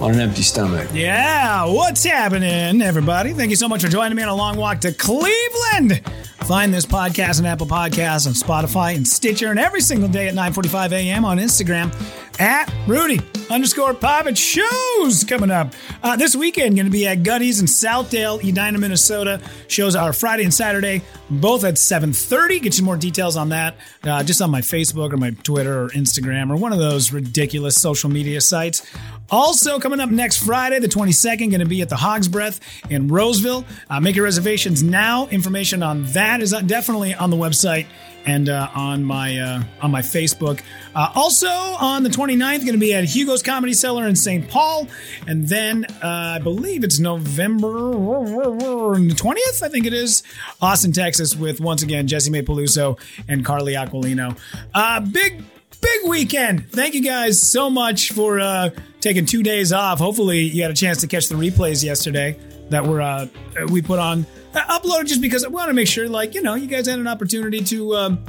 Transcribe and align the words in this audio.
on 0.00 0.12
an 0.12 0.20
empty 0.20 0.42
stomach. 0.42 0.88
Yeah, 0.92 1.64
what's 1.64 2.04
happening, 2.04 2.82
everybody? 2.82 3.32
Thank 3.32 3.50
you 3.50 3.56
so 3.56 3.68
much 3.68 3.82
for 3.82 3.88
joining 3.88 4.16
me 4.16 4.22
on 4.22 4.28
a 4.28 4.34
long 4.34 4.56
walk 4.56 4.80
to 4.80 4.92
Cleveland. 4.92 6.02
Find 6.46 6.72
this 6.72 6.86
podcast 6.86 7.40
on 7.40 7.46
Apple 7.46 7.66
Podcasts, 7.66 8.26
on 8.26 8.34
Spotify, 8.34 8.94
and 8.94 9.06
Stitcher, 9.06 9.50
and 9.50 9.58
every 9.58 9.80
single 9.80 10.08
day 10.08 10.28
at 10.28 10.34
9:45 10.34 10.92
a.m. 10.92 11.24
on 11.24 11.38
Instagram 11.38 11.92
at 12.38 12.72
Rudy 12.86 13.20
underscore 13.50 13.94
Pavich 13.94 14.36
shows 14.36 15.24
coming 15.24 15.50
up 15.50 15.72
uh, 16.02 16.16
this 16.16 16.34
weekend. 16.34 16.76
Going 16.76 16.86
to 16.86 16.92
be 16.92 17.06
at 17.06 17.18
Gutties 17.18 17.60
in 17.60 17.66
Southdale, 17.66 18.38
Edina, 18.40 18.78
Minnesota. 18.78 19.40
Shows 19.68 19.94
are 19.94 20.12
Friday 20.12 20.44
and 20.44 20.52
Saturday, 20.52 21.02
both 21.30 21.64
at 21.64 21.74
7:30. 21.74 22.62
Get 22.62 22.78
you 22.78 22.84
more 22.84 22.96
details 22.96 23.36
on 23.36 23.50
that 23.50 23.76
uh, 24.04 24.22
just 24.22 24.40
on 24.42 24.50
my 24.50 24.60
Facebook 24.60 25.12
or 25.12 25.16
my 25.16 25.30
Twitter 25.30 25.84
or 25.84 25.88
Instagram 25.90 26.50
or 26.50 26.56
one 26.56 26.72
of 26.72 26.78
those 26.78 27.12
ridiculous 27.12 27.80
social 27.80 28.10
media 28.10 28.40
sites. 28.40 28.82
Also 29.30 29.80
coming 29.80 29.98
up 29.98 30.10
next 30.10 30.44
Friday, 30.44 30.78
the 30.78 30.88
22nd, 30.88 31.50
going 31.50 31.60
to 31.60 31.66
be 31.66 31.82
at 31.82 31.88
the 31.88 31.96
Hog's 31.96 32.28
Breath 32.28 32.60
in 32.90 33.08
Roseville. 33.08 33.64
Uh, 33.90 33.98
make 34.00 34.14
your 34.14 34.24
reservations 34.24 34.82
now. 34.82 35.26
Information 35.28 35.82
on 35.82 36.04
that 36.12 36.40
is 36.40 36.52
definitely 36.66 37.12
on 37.14 37.30
the 37.30 37.36
website 37.36 37.86
and 38.26 38.48
uh, 38.48 38.68
on 38.74 39.04
my 39.04 39.38
uh, 39.38 39.62
on 39.80 39.90
my 39.90 40.02
Facebook. 40.02 40.62
Uh, 40.94 41.10
also 41.14 41.48
on 41.48 42.02
the 42.02 42.08
29th, 42.08 42.60
going 42.60 42.72
to 42.72 42.78
be 42.78 42.94
at 42.94 43.04
Hugo's 43.04 43.42
Comedy 43.42 43.72
Cellar 43.72 44.06
in 44.06 44.16
St. 44.16 44.48
Paul, 44.48 44.88
and 45.26 45.48
then 45.48 45.84
uh, 46.02 46.36
I 46.36 46.38
believe 46.38 46.84
it's 46.84 46.98
November 46.98 47.68
the 47.68 49.14
20th. 49.14 49.62
I 49.62 49.68
think 49.68 49.86
it 49.86 49.92
is 49.92 50.22
Austin, 50.60 50.92
Texas, 50.92 51.34
with 51.36 51.60
once 51.60 51.82
again 51.82 52.06
Jessimae 52.06 52.42
Peluso 52.42 52.98
and 53.28 53.44
Carly 53.44 53.74
Aquilino. 53.74 54.38
Uh, 54.74 55.00
big 55.00 55.44
big 55.80 56.08
weekend. 56.08 56.70
Thank 56.70 56.94
you 56.94 57.02
guys 57.02 57.40
so 57.40 57.70
much 57.70 58.12
for 58.12 58.40
uh, 58.40 58.70
taking 59.00 59.26
two 59.26 59.42
days 59.42 59.72
off. 59.72 59.98
Hopefully, 59.98 60.40
you 60.40 60.62
had 60.62 60.70
a 60.70 60.74
chance 60.74 61.00
to 61.02 61.06
catch 61.06 61.28
the 61.28 61.34
replays 61.36 61.84
yesterday 61.84 62.38
that 62.70 62.84
were 62.84 63.00
uh, 63.00 63.26
we 63.70 63.82
put 63.82 63.98
on 63.98 64.26
uh, 64.54 64.78
uploaded 64.78 65.06
just 65.06 65.20
because 65.20 65.44
I 65.44 65.48
want 65.48 65.68
to 65.68 65.74
make 65.74 65.88
sure, 65.88 66.08
like 66.08 66.34
you 66.34 66.42
know, 66.42 66.54
you 66.54 66.66
guys 66.66 66.86
had 66.86 66.98
an 66.98 67.06
opportunity 67.06 67.60
to 67.60 67.96
um, 67.96 68.24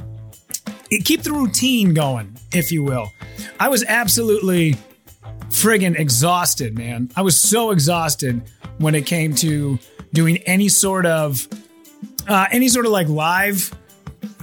keep 1.04 1.22
the 1.22 1.32
routine 1.32 1.94
going, 1.94 2.36
if 2.52 2.72
you 2.72 2.82
will. 2.82 3.12
I 3.60 3.68
was 3.68 3.84
absolutely 3.84 4.76
friggin' 5.48 5.98
exhausted, 5.98 6.76
man. 6.76 7.10
I 7.16 7.22
was 7.22 7.40
so 7.40 7.70
exhausted 7.70 8.42
when 8.78 8.94
it 8.94 9.06
came 9.06 9.34
to 9.36 9.78
doing 10.12 10.38
any 10.38 10.68
sort 10.68 11.06
of 11.06 11.46
uh, 12.26 12.46
any 12.50 12.68
sort 12.68 12.86
of 12.86 12.92
like 12.92 13.08
live 13.08 13.74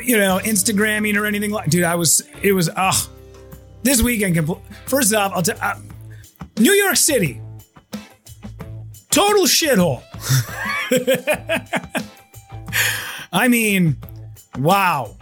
you 0.05 0.17
know, 0.17 0.39
Instagramming 0.43 1.19
or 1.19 1.25
anything 1.25 1.51
like. 1.51 1.69
Dude, 1.69 1.83
I 1.83 1.95
was. 1.95 2.21
It 2.41 2.53
was. 2.53 2.69
Ugh. 2.75 3.09
This 3.83 4.01
weekend. 4.01 4.35
Compl- 4.35 4.61
First 4.85 5.13
off, 5.13 5.31
I'll 5.33 5.41
tell. 5.41 5.57
Uh, 5.61 5.75
New 6.59 6.71
York 6.73 6.95
City. 6.95 7.41
Total 9.15 9.45
shithole. 9.45 10.03
I 13.31 13.47
mean, 13.47 13.95
wow. 14.57 15.15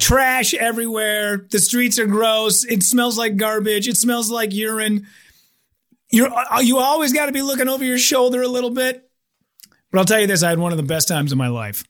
Trash 0.00 0.54
everywhere. 0.54 1.46
The 1.52 1.60
streets 1.60 2.00
are 2.00 2.06
gross. 2.06 2.64
It 2.64 2.82
smells 2.82 3.16
like 3.16 3.36
garbage. 3.36 3.86
It 3.86 3.96
smells 3.96 4.28
like 4.28 4.52
urine. 4.52 5.06
You're 6.10 6.32
uh, 6.32 6.58
you 6.58 6.78
always 6.78 7.12
got 7.12 7.26
to 7.26 7.32
be 7.32 7.42
looking 7.42 7.68
over 7.68 7.84
your 7.84 7.96
shoulder 7.96 8.42
a 8.42 8.48
little 8.48 8.70
bit. 8.70 9.08
But 9.92 10.00
I'll 10.00 10.04
tell 10.04 10.20
you 10.20 10.26
this: 10.26 10.42
I 10.42 10.48
had 10.48 10.58
one 10.58 10.72
of 10.72 10.76
the 10.76 10.82
best 10.82 11.06
times 11.06 11.30
of 11.30 11.38
my 11.38 11.46
life. 11.46 11.84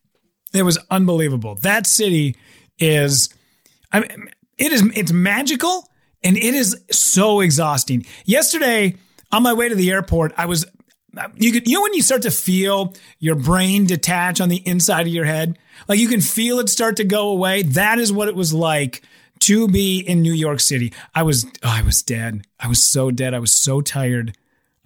It 0.53 0.65
was 0.65 0.77
unbelievable. 0.91 1.55
That 1.63 1.87
city 1.87 2.37
is, 2.79 3.31
I 3.91 4.01
mean, 4.01 4.29
it 4.59 4.71
is, 4.71 4.83
it's 4.95 5.13
magical 5.13 5.89
and 6.23 6.37
it 6.37 6.55
is 6.55 6.79
so 6.91 7.41
exhausting. 7.41 8.05
Yesterday, 8.27 8.97
on 9.33 9.43
my 9.43 9.55
way 9.55 9.71
to 9.71 9.75
the 9.75 9.91
airport, 9.91 10.35
I 10.37 10.47
was, 10.47 10.67
you 11.37 11.53
could, 11.53 11.67
you 11.67 11.75
know, 11.75 11.83
when 11.83 11.95
you 11.95 12.03
start 12.03 12.23
to 12.23 12.31
feel 12.31 12.95
your 13.19 13.35
brain 13.35 13.87
detach 13.87 14.41
on 14.41 14.49
the 14.49 14.63
inside 14.67 15.03
of 15.03 15.13
your 15.13 15.25
head, 15.25 15.59
like 15.89 15.99
you 15.99 16.09
can 16.09 16.21
feel 16.21 16.59
it 16.59 16.69
start 16.69 16.97
to 16.97 17.05
go 17.05 17.29
away. 17.29 17.63
That 17.63 17.99
is 17.99 18.13
what 18.13 18.29
it 18.29 18.35
was 18.35 18.55
like 18.55 19.03
to 19.41 19.69
be 19.69 20.01
in 20.01 20.23
New 20.23 20.33
York 20.33 20.61
City. 20.61 20.93
I 21.15 21.23
was, 21.23 21.45
oh, 21.45 21.51
I 21.63 21.83
was 21.83 22.03
dead. 22.03 22.47
I 22.59 22.69
was 22.69 22.83
so 22.83 23.11
dead. 23.11 23.35
I 23.35 23.39
was 23.39 23.53
so 23.53 23.81
tired. 23.81 24.37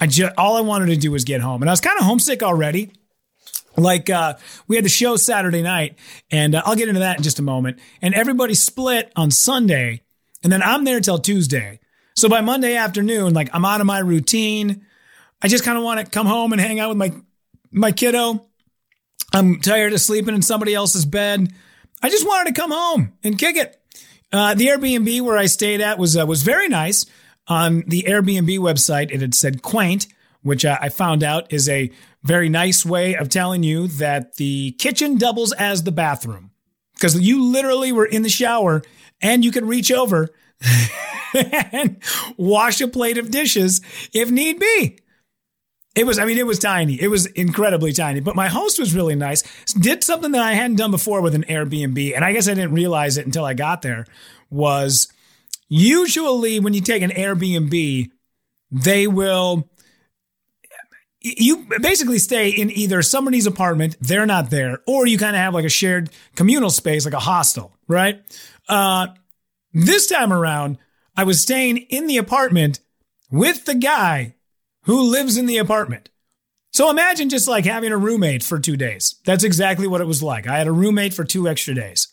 I 0.00 0.06
just, 0.06 0.32
all 0.38 0.56
I 0.56 0.60
wanted 0.60 0.86
to 0.86 0.96
do 0.96 1.10
was 1.10 1.24
get 1.24 1.40
home 1.40 1.62
and 1.62 1.70
I 1.70 1.72
was 1.72 1.80
kind 1.80 1.98
of 1.98 2.06
homesick 2.06 2.42
already 2.42 2.92
like 3.76 4.10
uh, 4.10 4.34
we 4.68 4.76
had 4.76 4.84
the 4.84 4.90
show 4.90 5.16
Saturday 5.16 5.62
night, 5.62 5.98
and 6.30 6.54
uh, 6.54 6.62
I'll 6.64 6.76
get 6.76 6.88
into 6.88 7.00
that 7.00 7.16
in 7.16 7.22
just 7.22 7.38
a 7.38 7.42
moment. 7.42 7.78
And 8.00 8.14
everybody 8.14 8.54
split 8.54 9.12
on 9.16 9.30
Sunday, 9.30 10.02
and 10.42 10.52
then 10.52 10.62
I'm 10.62 10.84
there 10.84 11.00
till 11.00 11.18
Tuesday. 11.18 11.80
So 12.14 12.28
by 12.28 12.40
Monday 12.40 12.76
afternoon, 12.76 13.34
like 13.34 13.50
I'm 13.52 13.64
out 13.64 13.80
of 13.80 13.86
my 13.86 13.98
routine. 13.98 14.86
I 15.44 15.46
just 15.46 15.62
kind 15.62 15.76
of 15.76 15.84
want 15.84 16.00
to 16.00 16.10
come 16.10 16.26
home 16.26 16.52
and 16.52 16.60
hang 16.60 16.80
out 16.80 16.88
with 16.88 16.96
my 16.96 17.12
my 17.70 17.92
kiddo. 17.92 18.46
I'm 19.30 19.60
tired 19.60 19.92
of 19.92 20.00
sleeping 20.00 20.34
in 20.34 20.40
somebody 20.40 20.74
else's 20.74 21.04
bed. 21.04 21.52
I 22.02 22.08
just 22.08 22.26
wanted 22.26 22.54
to 22.54 22.58
come 22.58 22.70
home 22.70 23.12
and 23.22 23.38
kick 23.38 23.56
it. 23.56 23.78
Uh, 24.32 24.54
the 24.54 24.68
Airbnb 24.68 25.20
where 25.20 25.36
I 25.36 25.44
stayed 25.44 25.82
at 25.82 25.98
was 25.98 26.16
uh, 26.16 26.24
was 26.24 26.42
very 26.42 26.68
nice. 26.68 27.04
On 27.46 27.84
the 27.86 28.04
Airbnb 28.08 28.58
website, 28.58 29.10
it 29.12 29.20
had 29.20 29.34
said 29.34 29.60
quaint, 29.60 30.06
which 30.40 30.64
uh, 30.64 30.78
I 30.80 30.88
found 30.88 31.22
out 31.22 31.52
is 31.52 31.68
a 31.68 31.90
very 32.22 32.48
nice 32.48 32.86
way 32.86 33.14
of 33.14 33.28
telling 33.28 33.62
you 33.62 33.86
that 33.88 34.36
the 34.36 34.70
kitchen 34.78 35.18
doubles 35.18 35.52
as 35.52 35.82
the 35.82 35.92
bathroom 35.92 36.52
because 36.94 37.20
you 37.20 37.44
literally 37.44 37.92
were 37.92 38.06
in 38.06 38.22
the 38.22 38.30
shower 38.30 38.82
and 39.20 39.44
you 39.44 39.52
could 39.52 39.66
reach 39.66 39.92
over 39.92 40.30
and 41.34 42.02
wash 42.38 42.80
a 42.80 42.88
plate 42.88 43.18
of 43.18 43.30
dishes 43.30 43.82
if 44.14 44.30
need 44.30 44.58
be. 44.58 45.00
It 45.94 46.06
was, 46.06 46.18
I 46.18 46.24
mean, 46.24 46.38
it 46.38 46.46
was 46.46 46.58
tiny. 46.58 47.00
It 47.00 47.08
was 47.08 47.26
incredibly 47.26 47.92
tiny, 47.92 48.20
but 48.20 48.34
my 48.34 48.48
host 48.48 48.80
was 48.80 48.94
really 48.94 49.14
nice. 49.14 49.42
Did 49.74 50.02
something 50.02 50.32
that 50.32 50.42
I 50.42 50.54
hadn't 50.54 50.76
done 50.76 50.90
before 50.90 51.20
with 51.20 51.34
an 51.34 51.44
Airbnb. 51.44 52.16
And 52.16 52.24
I 52.24 52.32
guess 52.32 52.48
I 52.48 52.54
didn't 52.54 52.72
realize 52.72 53.16
it 53.16 53.26
until 53.26 53.44
I 53.44 53.54
got 53.54 53.82
there 53.82 54.06
was 54.50 55.08
usually 55.68 56.58
when 56.58 56.74
you 56.74 56.80
take 56.80 57.02
an 57.02 57.10
Airbnb, 57.10 58.10
they 58.72 59.06
will 59.06 59.68
you 61.24 61.66
basically 61.80 62.18
stay 62.18 62.50
in 62.50 62.70
either 62.70 63.00
somebody's 63.00 63.46
apartment, 63.46 63.96
they're 63.98 64.26
not 64.26 64.50
there, 64.50 64.80
or 64.86 65.06
you 65.06 65.16
kind 65.16 65.34
of 65.34 65.40
have 65.40 65.54
like 65.54 65.64
a 65.64 65.70
shared 65.70 66.10
communal 66.36 66.68
space, 66.68 67.06
like 67.06 67.14
a 67.14 67.18
hostel, 67.18 67.72
right? 67.88 68.20
Uh, 68.68 69.06
this 69.72 70.06
time 70.06 70.32
around, 70.34 70.76
I 71.16 71.24
was 71.24 71.40
staying 71.40 71.78
in 71.78 72.08
the 72.08 72.18
apartment 72.18 72.80
with 73.30 73.64
the 73.64 73.74
guy 73.74 74.34
who 74.84 75.10
lives 75.10 75.36
in 75.36 75.46
the 75.46 75.58
apartment. 75.58 76.10
So 76.72 76.90
imagine 76.90 77.28
just 77.28 77.46
like 77.46 77.64
having 77.64 77.92
a 77.92 77.96
roommate 77.96 78.42
for 78.42 78.58
two 78.58 78.76
days. 78.76 79.16
That's 79.24 79.44
exactly 79.44 79.86
what 79.86 80.00
it 80.00 80.06
was 80.06 80.22
like. 80.22 80.46
I 80.46 80.58
had 80.58 80.66
a 80.66 80.72
roommate 80.72 81.14
for 81.14 81.24
two 81.24 81.48
extra 81.48 81.74
days. 81.74 82.08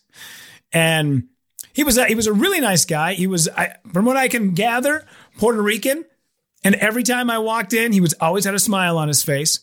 And 0.71 1.29
he 1.73 1.83
was 1.83 1.97
a, 1.97 2.05
he 2.05 2.15
was 2.15 2.27
a 2.27 2.33
really 2.33 2.59
nice 2.59 2.85
guy. 2.85 3.13
He 3.13 3.27
was, 3.27 3.49
I, 3.49 3.75
from 3.91 4.05
what 4.05 4.17
I 4.17 4.27
can 4.27 4.53
gather, 4.53 5.05
Puerto 5.37 5.61
Rican. 5.61 6.05
And 6.63 6.75
every 6.75 7.03
time 7.03 7.29
I 7.29 7.39
walked 7.39 7.73
in, 7.73 7.91
he 7.91 8.01
was 8.01 8.13
always 8.21 8.45
had 8.45 8.53
a 8.53 8.59
smile 8.59 8.97
on 8.97 9.07
his 9.07 9.23
face. 9.23 9.59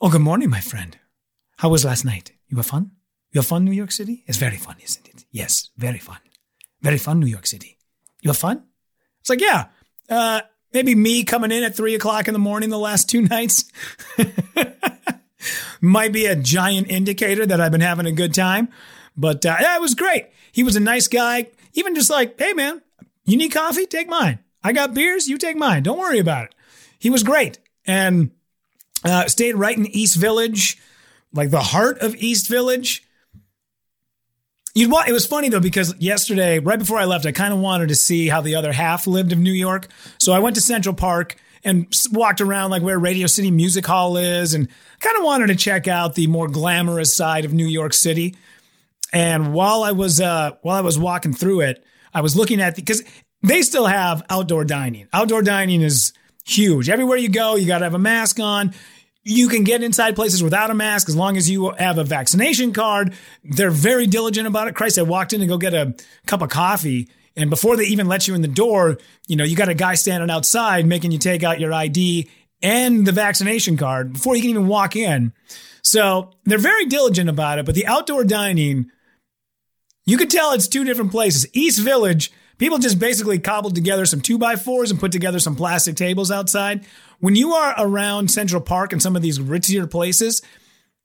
Oh, 0.00 0.10
good 0.10 0.20
morning, 0.20 0.50
my 0.50 0.60
friend. 0.60 0.98
How 1.56 1.70
was 1.70 1.84
last 1.84 2.04
night? 2.04 2.32
You 2.48 2.58
have 2.58 2.66
fun? 2.66 2.90
You 3.32 3.38
have 3.38 3.46
fun, 3.46 3.64
New 3.64 3.72
York 3.72 3.92
City? 3.92 4.24
It's 4.26 4.38
very 4.38 4.58
fun, 4.58 4.76
isn't 4.84 5.08
it? 5.08 5.24
Yes, 5.30 5.70
very 5.76 5.98
fun. 5.98 6.18
Very 6.82 6.98
fun, 6.98 7.18
New 7.18 7.26
York 7.26 7.46
City. 7.46 7.78
You 8.20 8.28
have 8.28 8.36
fun? 8.36 8.64
It's 9.20 9.30
like, 9.30 9.40
yeah. 9.40 9.68
Uh, 10.08 10.42
maybe 10.74 10.94
me 10.94 11.24
coming 11.24 11.52
in 11.52 11.62
at 11.62 11.74
three 11.74 11.94
o'clock 11.94 12.28
in 12.28 12.34
the 12.34 12.40
morning 12.40 12.68
the 12.68 12.78
last 12.78 13.08
two 13.08 13.22
nights 13.22 13.64
might 15.80 16.12
be 16.12 16.26
a 16.26 16.36
giant 16.36 16.90
indicator 16.90 17.46
that 17.46 17.60
I've 17.60 17.72
been 17.72 17.80
having 17.80 18.06
a 18.06 18.12
good 18.12 18.34
time. 18.34 18.68
But 19.16 19.46
uh, 19.46 19.56
yeah, 19.60 19.76
it 19.76 19.80
was 19.80 19.94
great. 19.94 20.26
He 20.52 20.64
was 20.64 20.76
a 20.76 20.80
nice 20.80 21.06
guy. 21.08 21.46
Even 21.74 21.94
just 21.94 22.10
like, 22.10 22.38
hey, 22.38 22.52
man, 22.52 22.82
you 23.24 23.36
need 23.36 23.50
coffee? 23.52 23.86
Take 23.86 24.08
mine. 24.08 24.40
I 24.62 24.72
got 24.72 24.94
beers. 24.94 25.28
You 25.28 25.38
take 25.38 25.56
mine. 25.56 25.82
Don't 25.82 25.98
worry 25.98 26.18
about 26.18 26.46
it. 26.46 26.54
He 26.98 27.10
was 27.10 27.22
great 27.22 27.58
and 27.86 28.30
uh, 29.04 29.26
stayed 29.28 29.54
right 29.54 29.76
in 29.76 29.86
East 29.86 30.16
Village, 30.16 30.78
like 31.32 31.50
the 31.50 31.60
heart 31.60 31.98
of 31.98 32.16
East 32.16 32.48
Village. 32.48 33.06
You'd 34.74 34.90
want, 34.90 35.08
it 35.08 35.12
was 35.12 35.26
funny 35.26 35.48
though, 35.48 35.60
because 35.60 35.94
yesterday, 35.98 36.58
right 36.58 36.78
before 36.78 36.98
I 36.98 37.04
left, 37.04 37.26
I 37.26 37.32
kind 37.32 37.52
of 37.52 37.60
wanted 37.60 37.88
to 37.88 37.94
see 37.94 38.28
how 38.28 38.40
the 38.40 38.56
other 38.56 38.72
half 38.72 39.06
lived 39.06 39.32
of 39.32 39.38
New 39.38 39.52
York. 39.52 39.86
So 40.18 40.32
I 40.32 40.40
went 40.40 40.56
to 40.56 40.60
Central 40.60 40.94
Park 40.94 41.36
and 41.62 41.86
walked 42.12 42.40
around 42.40 42.70
like 42.70 42.82
where 42.82 42.98
Radio 42.98 43.26
City 43.26 43.50
Music 43.50 43.86
Hall 43.86 44.16
is 44.16 44.52
and 44.52 44.68
kind 45.00 45.16
of 45.16 45.24
wanted 45.24 45.46
to 45.46 45.54
check 45.54 45.86
out 45.88 46.14
the 46.14 46.26
more 46.26 46.48
glamorous 46.48 47.14
side 47.14 47.44
of 47.44 47.52
New 47.52 47.66
York 47.66 47.94
City. 47.94 48.36
And 49.12 49.54
while 49.54 49.84
I 49.84 49.92
was 49.92 50.20
uh, 50.20 50.52
while 50.62 50.76
I 50.76 50.80
was 50.80 50.98
walking 50.98 51.32
through 51.32 51.60
it, 51.60 51.84
I 52.12 52.20
was 52.20 52.36
looking 52.36 52.60
at 52.60 52.74
because 52.74 53.02
they 53.42 53.62
still 53.62 53.86
have 53.86 54.24
outdoor 54.28 54.64
dining. 54.64 55.06
Outdoor 55.12 55.42
dining 55.42 55.82
is 55.82 56.12
huge. 56.44 56.88
Everywhere 56.88 57.16
you 57.16 57.28
go, 57.28 57.54
you 57.54 57.66
got 57.66 57.78
to 57.78 57.84
have 57.84 57.94
a 57.94 57.98
mask 57.98 58.40
on. 58.40 58.74
You 59.24 59.48
can 59.48 59.64
get 59.64 59.82
inside 59.82 60.14
places 60.14 60.42
without 60.42 60.70
a 60.70 60.74
mask 60.74 61.08
as 61.08 61.16
long 61.16 61.38
as 61.38 61.48
you 61.48 61.70
have 61.70 61.96
a 61.96 62.04
vaccination 62.04 62.74
card. 62.74 63.14
They're 63.42 63.70
very 63.70 64.06
diligent 64.06 64.46
about 64.46 64.68
it. 64.68 64.74
Christ, 64.74 64.98
I 64.98 65.02
walked 65.02 65.32
in 65.32 65.40
to 65.40 65.46
go 65.46 65.56
get 65.56 65.72
a 65.72 65.94
cup 66.26 66.42
of 66.42 66.50
coffee. 66.50 67.08
And 67.34 67.48
before 67.48 67.76
they 67.76 67.84
even 67.84 68.06
let 68.06 68.28
you 68.28 68.34
in 68.34 68.42
the 68.42 68.48
door, 68.48 68.98
you 69.26 69.36
know, 69.36 69.44
you 69.44 69.56
got 69.56 69.70
a 69.70 69.74
guy 69.74 69.94
standing 69.94 70.30
outside 70.30 70.86
making 70.86 71.10
you 71.10 71.18
take 71.18 71.42
out 71.42 71.58
your 71.58 71.72
ID 71.72 72.28
and 72.62 73.06
the 73.06 73.12
vaccination 73.12 73.76
card 73.76 74.12
before 74.12 74.36
you 74.36 74.42
can 74.42 74.50
even 74.50 74.68
walk 74.68 74.94
in. 74.94 75.32
So 75.82 76.30
they're 76.44 76.58
very 76.58 76.86
diligent 76.86 77.28
about 77.30 77.58
it. 77.58 77.66
But 77.66 77.74
the 77.74 77.86
outdoor 77.86 78.24
dining, 78.24 78.90
you 80.06 80.18
could 80.18 80.30
tell 80.30 80.52
it's 80.52 80.68
two 80.68 80.84
different 80.84 81.10
places. 81.10 81.46
East 81.54 81.80
Village, 81.80 82.30
people 82.58 82.78
just 82.78 82.98
basically 82.98 83.38
cobbled 83.38 83.74
together 83.74 84.06
some 84.06 84.20
two 84.20 84.38
by 84.38 84.56
fours 84.56 84.90
and 84.90 85.00
put 85.00 85.12
together 85.12 85.38
some 85.38 85.56
plastic 85.56 85.96
tables 85.96 86.30
outside. 86.30 86.84
When 87.20 87.36
you 87.36 87.52
are 87.52 87.74
around 87.78 88.30
Central 88.30 88.60
Park 88.60 88.92
and 88.92 89.02
some 89.02 89.16
of 89.16 89.22
these 89.22 89.38
ritzier 89.38 89.90
places, 89.90 90.42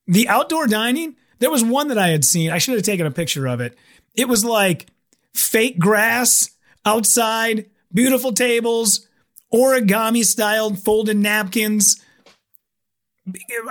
the 0.07 0.27
outdoor 0.27 0.67
dining, 0.67 1.15
there 1.39 1.51
was 1.51 1.63
one 1.63 1.87
that 1.89 1.97
I 1.97 2.09
had 2.09 2.25
seen. 2.25 2.51
I 2.51 2.57
should 2.57 2.75
have 2.75 2.83
taken 2.83 3.05
a 3.05 3.11
picture 3.11 3.47
of 3.47 3.61
it. 3.61 3.77
It 4.15 4.27
was 4.27 4.43
like 4.43 4.87
fake 5.33 5.79
grass 5.79 6.49
outside, 6.85 7.65
beautiful 7.93 8.33
tables, 8.33 9.07
origami 9.53 10.23
styled 10.23 10.79
folded 10.79 11.17
napkins, 11.17 12.03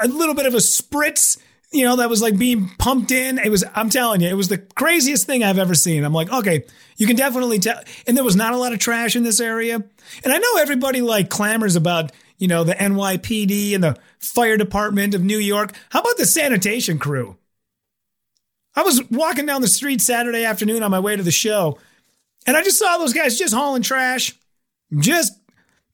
a 0.02 0.08
little 0.08 0.34
bit 0.34 0.46
of 0.46 0.54
a 0.54 0.58
spritz, 0.58 1.38
you 1.70 1.84
know, 1.84 1.96
that 1.96 2.08
was 2.08 2.22
like 2.22 2.38
being 2.38 2.70
pumped 2.78 3.10
in. 3.10 3.38
It 3.38 3.50
was, 3.50 3.64
I'm 3.74 3.90
telling 3.90 4.20
you, 4.22 4.28
it 4.28 4.36
was 4.36 4.48
the 4.48 4.58
craziest 4.58 5.26
thing 5.26 5.44
I've 5.44 5.58
ever 5.58 5.74
seen. 5.74 6.04
I'm 6.04 6.14
like, 6.14 6.32
okay, 6.32 6.64
you 6.96 7.06
can 7.06 7.16
definitely 7.16 7.58
tell. 7.58 7.80
And 8.06 8.16
there 8.16 8.24
was 8.24 8.36
not 8.36 8.54
a 8.54 8.56
lot 8.56 8.72
of 8.72 8.78
trash 8.78 9.16
in 9.16 9.22
this 9.22 9.40
area. 9.40 9.74
And 10.24 10.32
I 10.32 10.38
know 10.38 10.56
everybody 10.58 11.02
like 11.02 11.28
clamors 11.28 11.76
about, 11.76 12.12
you 12.38 12.48
know, 12.48 12.64
the 12.64 12.74
NYPD 12.74 13.74
and 13.74 13.84
the 13.84 13.96
fire 14.18 14.56
department 14.56 15.14
of 15.14 15.22
New 15.22 15.38
York. 15.38 15.72
How 15.90 16.00
about 16.00 16.16
the 16.16 16.26
sanitation 16.26 16.98
crew? 16.98 17.36
I 18.74 18.82
was 18.82 19.02
walking 19.10 19.44
down 19.44 19.60
the 19.60 19.68
street 19.68 20.00
Saturday 20.00 20.44
afternoon 20.44 20.82
on 20.82 20.90
my 20.90 21.00
way 21.00 21.16
to 21.16 21.22
the 21.22 21.32
show, 21.32 21.78
and 22.46 22.56
I 22.56 22.62
just 22.62 22.78
saw 22.78 22.96
those 22.96 23.12
guys 23.12 23.36
just 23.36 23.52
hauling 23.52 23.82
trash, 23.82 24.34
just 24.96 25.32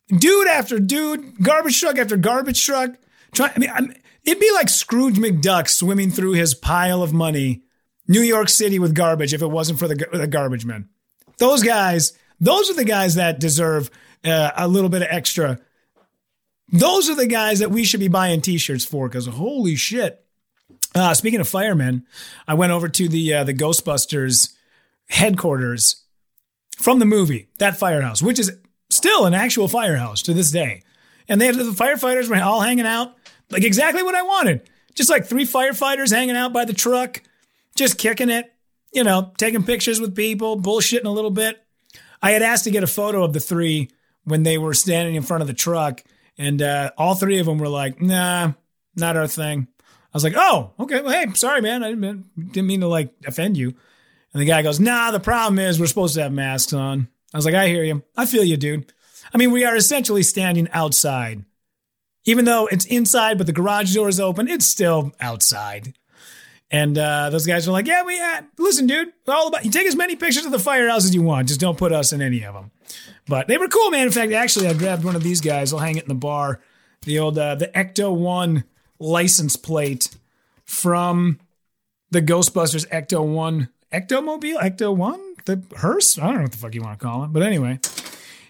dude 0.09 0.49
after 0.49 0.79
dude, 0.79 1.43
garbage 1.43 1.81
truck 1.81 1.97
after 1.97 2.19
garbage 2.19 2.63
truck. 2.63 2.91
Try, 3.33 3.51
I 3.57 3.59
mean, 3.59 3.71
I'm, 3.75 3.95
it'd 4.25 4.41
be 4.41 4.53
like 4.53 4.69
Scrooge 4.69 5.17
McDuck 5.17 5.69
swimming 5.69 6.11
through 6.11 6.33
his 6.33 6.55
pile 6.55 7.03
of 7.03 7.13
money, 7.13 7.63
New 8.09 8.23
York 8.23 8.49
City 8.49 8.79
with 8.79 8.95
garbage 8.95 9.35
if 9.35 9.43
it 9.43 9.51
wasn't 9.51 9.79
for 9.79 9.89
the, 9.89 10.07
the 10.13 10.27
garbage 10.27 10.65
men. 10.65 10.89
Those 11.39 11.63
guys, 11.63 12.13
those 12.41 12.71
are 12.71 12.75
the 12.75 12.85
guys 12.85 13.17
that 13.17 13.41
deserve 13.41 13.91
uh, 14.25 14.53
a 14.57 14.69
little 14.69 14.91
bit 14.91 15.03
of 15.03 15.09
extra. 15.11 15.59
Those 16.73 17.09
are 17.09 17.15
the 17.15 17.27
guys 17.27 17.59
that 17.59 17.71
we 17.71 17.85
should 17.85 18.01
be 18.01 18.09
buying 18.09 18.41
t-shirts 18.41 18.85
for 18.85 19.09
because 19.09 19.27
holy 19.27 19.77
shit. 19.77 20.25
Uh, 20.95 21.13
speaking 21.13 21.41
of 21.41 21.49
firemen, 21.49 22.07
I 22.47 22.55
went 22.55 22.73
over 22.73 22.89
to 22.89 23.09
the 23.09 23.35
uh, 23.35 23.45
the 23.45 23.55
Ghostbusters 23.55 24.55
headquarters 25.09 26.05
from 26.77 26.99
the 26.99 27.05
movie, 27.05 27.49
that 27.59 27.77
firehouse, 27.77 28.23
which 28.23 28.39
is 28.39 28.53
still 28.91 29.27
an 29.27 29.35
actual 29.35 29.69
firehouse 29.69 30.23
to 30.23 30.35
this 30.35 30.51
day. 30.51 30.83
And 31.29 31.41
they 31.41 31.47
had 31.47 31.57
the 31.57 31.65
firefighters 31.65 32.29
were 32.29 32.41
all 32.43 32.61
hanging 32.61 32.87
out, 32.87 33.15
like 33.51 33.65
exactly 33.65 34.03
what 34.03 34.15
I 34.15 34.23
wanted. 34.23 34.69
Just 34.95 35.11
like 35.11 35.27
three 35.27 35.45
firefighters 35.45 36.13
hanging 36.13 36.37
out 36.37 36.53
by 36.53 36.65
the 36.65 36.73
truck, 36.73 37.23
just 37.77 37.99
kicking 37.99 38.31
it, 38.31 38.53
you 38.93 39.03
know, 39.03 39.33
taking 39.37 39.65
pictures 39.65 40.01
with 40.01 40.15
people, 40.15 40.61
bullshitting 40.61 41.05
a 41.05 41.11
little 41.11 41.31
bit. 41.31 41.61
I 42.23 42.31
had 42.31 42.43
asked 42.43 42.65
to 42.65 42.71
get 42.71 42.85
a 42.85 42.89
photo 42.89 43.25
of 43.25 43.33
the 43.33 43.41
three 43.41 43.91
when 44.23 44.45
they 44.45 44.57
were 44.57 44.73
standing 44.75 45.15
in 45.15 45.23
front 45.23 45.43
of 45.43 45.47
the 45.47 45.55
truck, 45.55 46.03
and 46.39 46.63
uh, 46.63 46.91
all 46.97 47.15
three 47.15 47.39
of 47.39 47.47
them 47.47 47.59
were 47.59 47.69
like, 47.69 48.01
"Nah, 48.01 48.53
not 48.97 49.17
our 49.17 49.27
thing." 49.27 49.69
I 49.81 49.85
was 50.15 50.25
like, 50.25 50.35
"Oh, 50.37 50.73
okay. 50.81 51.03
Well, 51.03 51.13
hey, 51.13 51.33
sorry, 51.35 51.61
man. 51.61 51.83
I 51.83 51.91
didn't, 51.91 52.53
didn't 52.53 52.67
mean 52.67 52.81
to 52.81 52.89
like 52.89 53.13
offend 53.27 53.57
you." 53.57 53.75
And 54.33 54.41
the 54.41 54.47
guy 54.47 54.63
goes, 54.63 54.81
"Nah, 54.81 55.11
the 55.11 55.21
problem 55.21 55.59
is 55.59 55.79
we're 55.79 55.87
supposed 55.87 56.15
to 56.15 56.23
have 56.23 56.33
masks 56.33 56.73
on." 56.73 57.09
I 57.33 57.37
was 57.39 57.45
like, 57.45 57.55
"I 57.55 57.69
hear 57.69 57.85
you. 57.85 58.03
I 58.17 58.27
feel 58.27 58.45
you, 58.45 58.57
dude." 58.57 58.93
I 59.33 59.37
mean, 59.37 59.51
we 59.51 59.65
are 59.65 59.77
essentially 59.77 60.23
standing 60.23 60.69
outside. 60.73 61.45
Even 62.25 62.45
though 62.45 62.67
it's 62.67 62.85
inside, 62.87 63.39
but 63.39 63.47
the 63.47 63.53
garage 63.53 63.95
door 63.95 64.09
is 64.09 64.19
open, 64.19 64.49
it's 64.49 64.67
still 64.67 65.13
outside. 65.21 65.95
And 66.71 66.97
uh, 66.99 67.31
those 67.31 67.47
guys 67.47 67.67
were 67.67 67.73
like, 67.73 67.87
"Yeah, 67.87 68.03
we 68.03 68.19
uh, 68.19 68.43
listen, 68.59 68.87
dude. 68.87 69.13
All 69.29 69.49
about 69.49 69.65
you. 69.65 69.71
Take 69.71 69.87
as 69.87 69.95
many 69.95 70.17
pictures 70.17 70.45
of 70.45 70.51
the 70.51 70.59
firehouse 70.59 71.05
as 71.05 71.15
you 71.15 71.23
want. 71.23 71.49
Just 71.49 71.61
don't 71.61 71.79
put 71.79 71.93
us 71.93 72.13
in 72.13 72.21
any 72.23 72.43
of 72.45 72.55
them." 72.55 72.71
But 73.29 73.49
they 73.49 73.59
were 73.59 73.69
cool, 73.69 73.91
man. 73.91 74.07
In 74.07 74.13
fact, 74.13 74.33
actually, 74.33 74.67
I 74.67 74.75
grabbed 74.75 75.05
one 75.05 75.15
of 75.15 75.23
these 75.23 75.41
guys. 75.41 75.73
I'll 75.73 75.79
hang 75.79 75.97
it 75.97 76.03
in 76.03 76.09
the 76.09 76.15
bar. 76.15 76.61
The 77.03 77.19
old 77.19 77.39
uh, 77.39 77.55
the 77.55 77.69
Ecto 77.69 78.15
One 78.15 78.65
license 78.99 79.57
plate 79.57 80.09
from 80.65 81.39
the 82.11 82.23
Ghostbusters 82.23 82.89
Ecto 82.89 83.25
One 83.25 83.69
Ectomobile 83.93 84.59
Ecto 84.59 84.97
One 84.97 85.35
the 85.45 85.63
hearse. 85.77 86.19
I 86.19 86.27
don't 86.27 86.37
know 86.37 86.43
what 86.43 86.53
the 86.53 86.59
fuck 86.59 86.75
you 86.75 86.83
want 86.83 86.99
to 86.99 87.05
call 87.05 87.25
it, 87.25 87.33
but 87.33 87.43
anyway, 87.43 87.79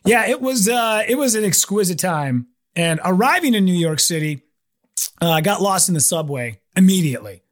yeah, 0.04 0.26
it 0.26 0.40
was 0.40 0.68
uh, 0.68 1.02
it 1.06 1.16
was 1.16 1.34
an 1.34 1.44
exquisite 1.44 1.98
time. 1.98 2.46
And 2.76 3.00
arriving 3.04 3.54
in 3.54 3.64
New 3.64 3.74
York 3.74 4.00
City, 4.00 4.42
uh, 5.22 5.30
I 5.30 5.40
got 5.40 5.62
lost 5.62 5.88
in 5.88 5.94
the 5.94 6.00
subway 6.00 6.60
immediately. 6.76 7.42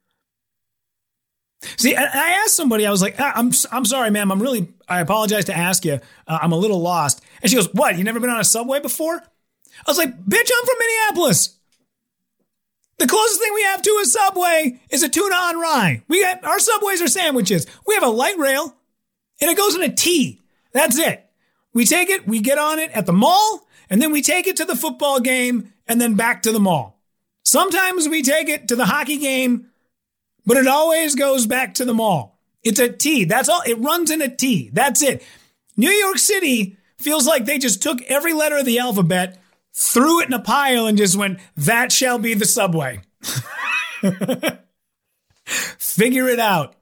See, 1.77 1.95
I 1.95 2.41
asked 2.43 2.57
somebody, 2.57 2.85
I 2.85 2.91
was 2.91 3.01
like, 3.01 3.15
I'm, 3.19 3.51
I'm 3.71 3.85
sorry, 3.85 4.11
ma'am. 4.11 4.31
I'm 4.31 4.41
really, 4.41 4.67
I 4.87 4.99
apologize 4.99 5.45
to 5.45 5.55
ask 5.55 5.85
you. 5.85 5.99
Uh, 6.27 6.39
I'm 6.41 6.51
a 6.51 6.57
little 6.57 6.81
lost. 6.81 7.23
And 7.41 7.49
she 7.49 7.55
goes, 7.55 7.73
What? 7.73 7.97
You 7.97 8.03
never 8.03 8.19
been 8.19 8.29
on 8.29 8.39
a 8.39 8.43
subway 8.43 8.81
before? 8.81 9.15
I 9.15 9.83
was 9.87 9.97
like, 9.97 10.09
Bitch, 10.09 10.51
I'm 10.53 10.65
from 10.65 10.75
Minneapolis. 10.79 11.57
The 12.99 13.07
closest 13.07 13.39
thing 13.39 13.53
we 13.53 13.63
have 13.63 13.81
to 13.81 13.99
a 14.01 14.05
subway 14.05 14.79
is 14.89 15.03
a 15.03 15.09
tuna 15.09 15.35
on 15.35 15.59
rye. 15.59 16.03
We 16.07 16.21
got, 16.21 16.43
our 16.43 16.59
subways 16.59 17.01
are 17.01 17.07
sandwiches. 17.07 17.65
We 17.87 17.95
have 17.95 18.03
a 18.03 18.09
light 18.09 18.37
rail 18.37 18.75
and 19.41 19.49
it 19.49 19.57
goes 19.57 19.75
in 19.75 19.81
a 19.81 19.93
T. 19.93 20.39
That's 20.73 20.97
it. 20.97 21.25
We 21.73 21.85
take 21.85 22.09
it, 22.09 22.27
we 22.27 22.39
get 22.39 22.59
on 22.59 22.77
it 22.79 22.91
at 22.91 23.05
the 23.05 23.13
mall, 23.13 23.62
and 23.93 24.01
then 24.01 24.11
we 24.11 24.23
take 24.23 24.47
it 24.47 24.57
to 24.57 24.65
the 24.65 24.75
football 24.75 25.19
game 25.19 25.71
and 25.87 26.01
then 26.01 26.15
back 26.15 26.41
to 26.41 26.51
the 26.51 26.59
mall. 26.59 26.99
Sometimes 27.43 28.09
we 28.09 28.23
take 28.23 28.49
it 28.49 28.69
to 28.69 28.75
the 28.75 28.87
hockey 28.87 29.17
game, 29.17 29.69
but 30.47 30.57
it 30.57 30.65
always 30.65 31.13
goes 31.13 31.45
back 31.45 31.75
to 31.75 31.85
the 31.85 31.93
mall. 31.93 32.39
It's 32.63 32.79
a 32.79 32.91
T. 32.91 33.25
That's 33.25 33.49
all. 33.49 33.61
It 33.67 33.77
runs 33.77 34.09
in 34.09 34.23
a 34.23 34.35
T. 34.35 34.71
That's 34.73 35.03
it. 35.03 35.23
New 35.77 35.91
York 35.91 36.17
City 36.17 36.75
feels 36.97 37.27
like 37.27 37.45
they 37.45 37.59
just 37.59 37.83
took 37.83 38.01
every 38.07 38.33
letter 38.33 38.57
of 38.57 38.65
the 38.65 38.79
alphabet, 38.79 39.39
threw 39.75 40.21
it 40.21 40.27
in 40.27 40.33
a 40.33 40.39
pile, 40.39 40.87
and 40.87 40.97
just 40.97 41.15
went, 41.15 41.39
that 41.55 41.91
shall 41.91 42.17
be 42.17 42.33
the 42.33 42.45
subway. 42.45 42.99
Figure 45.45 46.29
it 46.29 46.39
out. 46.39 46.75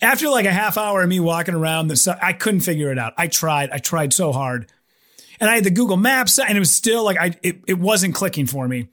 After 0.00 0.28
like 0.28 0.46
a 0.46 0.52
half 0.52 0.78
hour 0.78 1.02
of 1.02 1.08
me 1.08 1.18
walking 1.18 1.56
around 1.56 1.88
the, 1.88 2.18
I 2.22 2.34
couldn't 2.34 2.60
figure 2.60 2.92
it 2.92 3.00
out. 3.00 3.14
I 3.18 3.26
tried. 3.26 3.70
I 3.70 3.78
tried 3.78 4.12
so 4.12 4.30
hard, 4.30 4.70
and 5.40 5.50
I 5.50 5.56
had 5.56 5.64
the 5.64 5.70
Google 5.70 5.96
Maps, 5.96 6.38
and 6.38 6.56
it 6.56 6.60
was 6.60 6.70
still 6.72 7.04
like 7.04 7.18
I 7.18 7.34
it, 7.42 7.60
it 7.66 7.78
wasn't 7.78 8.14
clicking 8.14 8.46
for 8.46 8.66
me. 8.68 8.88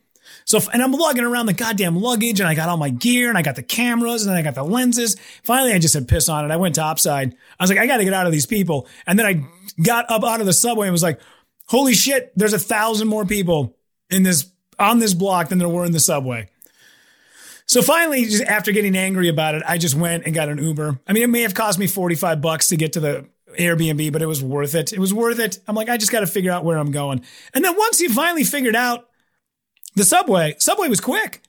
So, 0.46 0.60
and 0.74 0.82
I'm 0.82 0.92
lugging 0.92 1.24
around 1.24 1.46
the 1.46 1.54
goddamn 1.54 1.96
luggage, 1.96 2.40
and 2.40 2.48
I 2.50 2.56
got 2.56 2.70
all 2.70 2.78
my 2.78 2.90
gear, 2.90 3.30
and 3.30 3.38
I 3.38 3.42
got 3.42 3.56
the 3.56 3.64
cameras, 3.64 4.24
and 4.24 4.32
then 4.32 4.38
I 4.38 4.42
got 4.42 4.56
the 4.56 4.64
lenses. 4.64 5.16
Finally, 5.44 5.74
I 5.74 5.80
just 5.80 5.94
said 5.94 6.08
piss 6.08 6.28
on 6.28 6.44
it. 6.44 6.54
I 6.54 6.58
went 6.58 6.76
topside. 6.76 7.36
I 7.60 7.64
was 7.64 7.70
like, 7.70 7.80
I 7.80 7.88
got 7.88 7.98
to 7.98 8.04
get 8.04 8.14
out 8.14 8.26
of 8.26 8.32
these 8.32 8.46
people. 8.46 8.88
And 9.06 9.18
then 9.18 9.26
I 9.26 9.46
got 9.82 10.10
up 10.10 10.24
out 10.24 10.40
of 10.40 10.46
the 10.46 10.54
subway 10.54 10.88
and 10.88 10.92
was 10.92 11.04
like, 11.04 11.20
holy 11.68 11.94
shit, 11.94 12.32
there's 12.36 12.54
a 12.54 12.60
thousand 12.60 13.08
more 13.08 13.26
people 13.26 13.78
in 14.10 14.24
this 14.24 14.50
on 14.80 15.00
this 15.00 15.14
block 15.14 15.50
than 15.50 15.60
there 15.60 15.70
were 15.70 15.86
in 15.86 15.92
the 15.92 16.00
subway. 16.00 16.50
So 17.66 17.82
finally, 17.82 18.26
just 18.26 18.44
after 18.44 18.72
getting 18.72 18.96
angry 18.98 19.30
about 19.30 19.56
it, 19.56 19.64
I 19.66 19.78
just 19.78 19.96
went 19.96 20.26
and 20.26 20.36
got 20.36 20.50
an 20.50 20.58
Uber. 20.58 21.00
I 21.08 21.14
mean, 21.14 21.24
it 21.24 21.30
may 21.30 21.42
have 21.42 21.54
cost 21.54 21.80
me 21.80 21.88
45 21.88 22.42
bucks 22.42 22.70
to 22.70 22.76
get 22.76 22.94
to 22.94 23.00
the 23.00 23.26
Airbnb, 23.58 24.12
but 24.12 24.22
it 24.22 24.28
was 24.28 24.44
worth 24.44 24.76
it. 24.76 24.94
It 24.94 25.00
was 25.00 25.14
worth 25.14 25.40
it. 25.40 25.60
I'm 25.68 25.76
like, 25.76 25.90
I 25.90 25.98
just 25.98 26.12
got 26.12 26.22
to 26.22 26.28
figure 26.28 26.52
out 26.52 26.66
where 26.66 26.78
I'm 26.78 26.92
going. 26.92 27.24
And 27.54 27.64
then 27.64 27.76
once 27.78 28.02
you 28.02 28.12
finally 28.12 28.44
figured 28.44 28.76
out 28.76 29.10
the 29.96 30.04
subway, 30.04 30.56
subway 30.60 30.88
was 30.88 31.02
quick. 31.02 31.42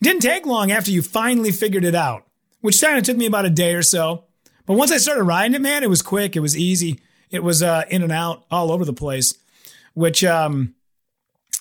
Didn't 0.00 0.22
take 0.22 0.46
long 0.46 0.70
after 0.70 0.90
you 0.90 1.02
finally 1.02 1.50
figured 1.50 1.84
it 1.84 1.94
out, 1.94 2.24
which 2.60 2.80
kind 2.80 2.98
of 2.98 3.04
took 3.04 3.16
me 3.16 3.26
about 3.26 3.46
a 3.46 3.50
day 3.50 3.74
or 3.74 3.82
so. 3.82 4.24
But 4.66 4.74
once 4.74 4.92
I 4.92 4.98
started 4.98 5.24
riding 5.24 5.54
it, 5.54 5.62
man, 5.62 5.82
it 5.82 5.90
was 5.90 6.02
quick. 6.02 6.36
It 6.36 6.40
was 6.40 6.56
easy. 6.56 7.00
It 7.30 7.42
was 7.42 7.62
uh, 7.62 7.84
in 7.90 8.02
and 8.02 8.12
out 8.12 8.44
all 8.50 8.70
over 8.70 8.84
the 8.84 8.92
place, 8.92 9.34
which 9.94 10.22
um, 10.24 10.74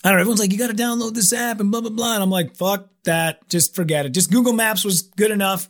I 0.03 0.09
don't 0.09 0.17
know. 0.17 0.21
Everyone's 0.21 0.39
like, 0.39 0.51
you 0.51 0.57
got 0.57 0.69
to 0.69 0.75
download 0.75 1.13
this 1.13 1.33
app 1.33 1.59
and 1.59 1.71
blah, 1.71 1.81
blah, 1.81 1.89
blah. 1.89 2.13
And 2.13 2.23
I'm 2.23 2.29
like, 2.29 2.55
fuck 2.55 2.89
that. 3.03 3.47
Just 3.49 3.75
forget 3.75 4.05
it. 4.05 4.09
Just 4.09 4.31
Google 4.31 4.53
Maps 4.53 4.85
was 4.85 5.01
good 5.01 5.31
enough. 5.31 5.67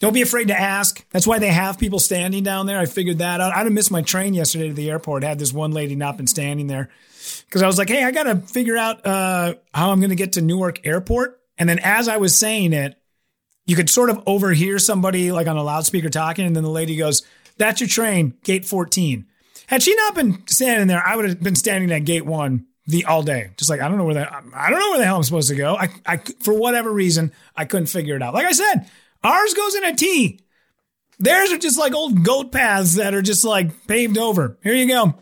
Don't 0.00 0.12
be 0.12 0.22
afraid 0.22 0.48
to 0.48 0.58
ask. 0.58 1.04
That's 1.10 1.26
why 1.26 1.38
they 1.38 1.48
have 1.48 1.78
people 1.78 1.98
standing 1.98 2.44
down 2.44 2.66
there. 2.66 2.78
I 2.78 2.86
figured 2.86 3.18
that 3.18 3.40
out. 3.40 3.52
I'd 3.52 3.64
have 3.64 3.72
missed 3.72 3.90
my 3.90 4.02
train 4.02 4.32
yesterday 4.32 4.68
to 4.68 4.74
the 4.74 4.90
airport. 4.90 5.24
Had 5.24 5.38
this 5.38 5.52
one 5.52 5.72
lady 5.72 5.96
not 5.96 6.16
been 6.16 6.28
standing 6.28 6.68
there 6.68 6.88
because 7.46 7.62
I 7.62 7.66
was 7.66 7.78
like, 7.78 7.88
hey, 7.88 8.04
I 8.04 8.12
got 8.12 8.24
to 8.24 8.36
figure 8.36 8.76
out 8.76 9.04
uh, 9.04 9.54
how 9.74 9.90
I'm 9.90 9.98
going 9.98 10.10
to 10.10 10.16
get 10.16 10.34
to 10.34 10.42
Newark 10.42 10.86
Airport. 10.86 11.40
And 11.58 11.68
then 11.68 11.80
as 11.80 12.06
I 12.06 12.18
was 12.18 12.38
saying 12.38 12.72
it, 12.72 12.96
you 13.66 13.76
could 13.76 13.90
sort 13.90 14.08
of 14.08 14.22
overhear 14.26 14.78
somebody 14.78 15.32
like 15.32 15.46
on 15.46 15.56
a 15.56 15.62
loudspeaker 15.62 16.08
talking, 16.08 16.46
and 16.46 16.56
then 16.56 16.62
the 16.62 16.70
lady 16.70 16.96
goes, 16.96 17.22
"That's 17.58 17.80
your 17.80 17.88
train, 17.88 18.34
gate 18.42 18.64
14." 18.64 19.26
Had 19.66 19.82
she 19.82 19.94
not 19.94 20.14
been 20.14 20.46
standing 20.46 20.86
there, 20.86 21.06
I 21.06 21.14
would 21.16 21.28
have 21.28 21.42
been 21.42 21.54
standing 21.54 21.92
at 21.92 22.06
gate 22.06 22.24
one 22.24 22.66
the 22.86 23.04
all 23.04 23.22
day, 23.22 23.50
just 23.58 23.68
like 23.68 23.82
I 23.82 23.88
don't 23.88 23.98
know 23.98 24.04
where 24.04 24.14
the 24.14 24.34
I 24.54 24.70
don't 24.70 24.80
know 24.80 24.90
where 24.90 24.98
the 24.98 25.04
hell 25.04 25.16
I'm 25.16 25.22
supposed 25.22 25.50
to 25.50 25.54
go. 25.54 25.76
I, 25.76 25.90
I 26.06 26.16
for 26.40 26.54
whatever 26.54 26.90
reason 26.90 27.32
I 27.54 27.66
couldn't 27.66 27.88
figure 27.88 28.16
it 28.16 28.22
out. 28.22 28.32
Like 28.32 28.46
I 28.46 28.52
said, 28.52 28.88
ours 29.22 29.54
goes 29.54 29.74
in 29.74 29.84
a 29.84 29.94
T. 29.94 30.40
Theirs 31.18 31.50
are 31.50 31.58
just 31.58 31.78
like 31.78 31.94
old 31.94 32.22
goat 32.24 32.52
paths 32.52 32.94
that 32.94 33.14
are 33.14 33.22
just 33.22 33.44
like 33.44 33.86
paved 33.86 34.18
over. 34.18 34.56
Here 34.62 34.74
you 34.74 34.86
go. 34.86 35.14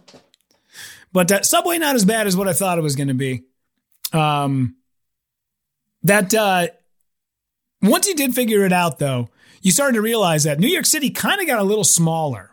But 1.13 1.33
uh, 1.33 1.43
subway 1.43 1.79
not 1.79 1.95
as 1.95 2.05
bad 2.05 2.27
as 2.27 2.37
what 2.37 2.49
I 2.49 2.53
thought 2.53 2.79
it 2.79 2.83
was 2.83 2.97
going 2.97 3.09
to 3.09 3.15
be. 3.15 3.45
Um, 4.13 4.77
that 6.03 6.35
uh, 6.35 6.69
once 7.81 8.07
you 8.07 8.15
did 8.15 8.35
figure 8.35 8.65
it 8.65 8.73
out, 8.73 8.99
though, 8.99 9.31
you 9.63 9.73
started 9.73 9.95
to 9.95 10.03
realize 10.03 10.45
that 10.45 10.61
New 10.61 10.69
York 10.69 10.85
City 10.85 11.09
kind 11.09 11.41
of 11.41 11.47
got 11.47 11.59
a 11.59 11.65
little 11.65 11.85
smaller 11.85 12.51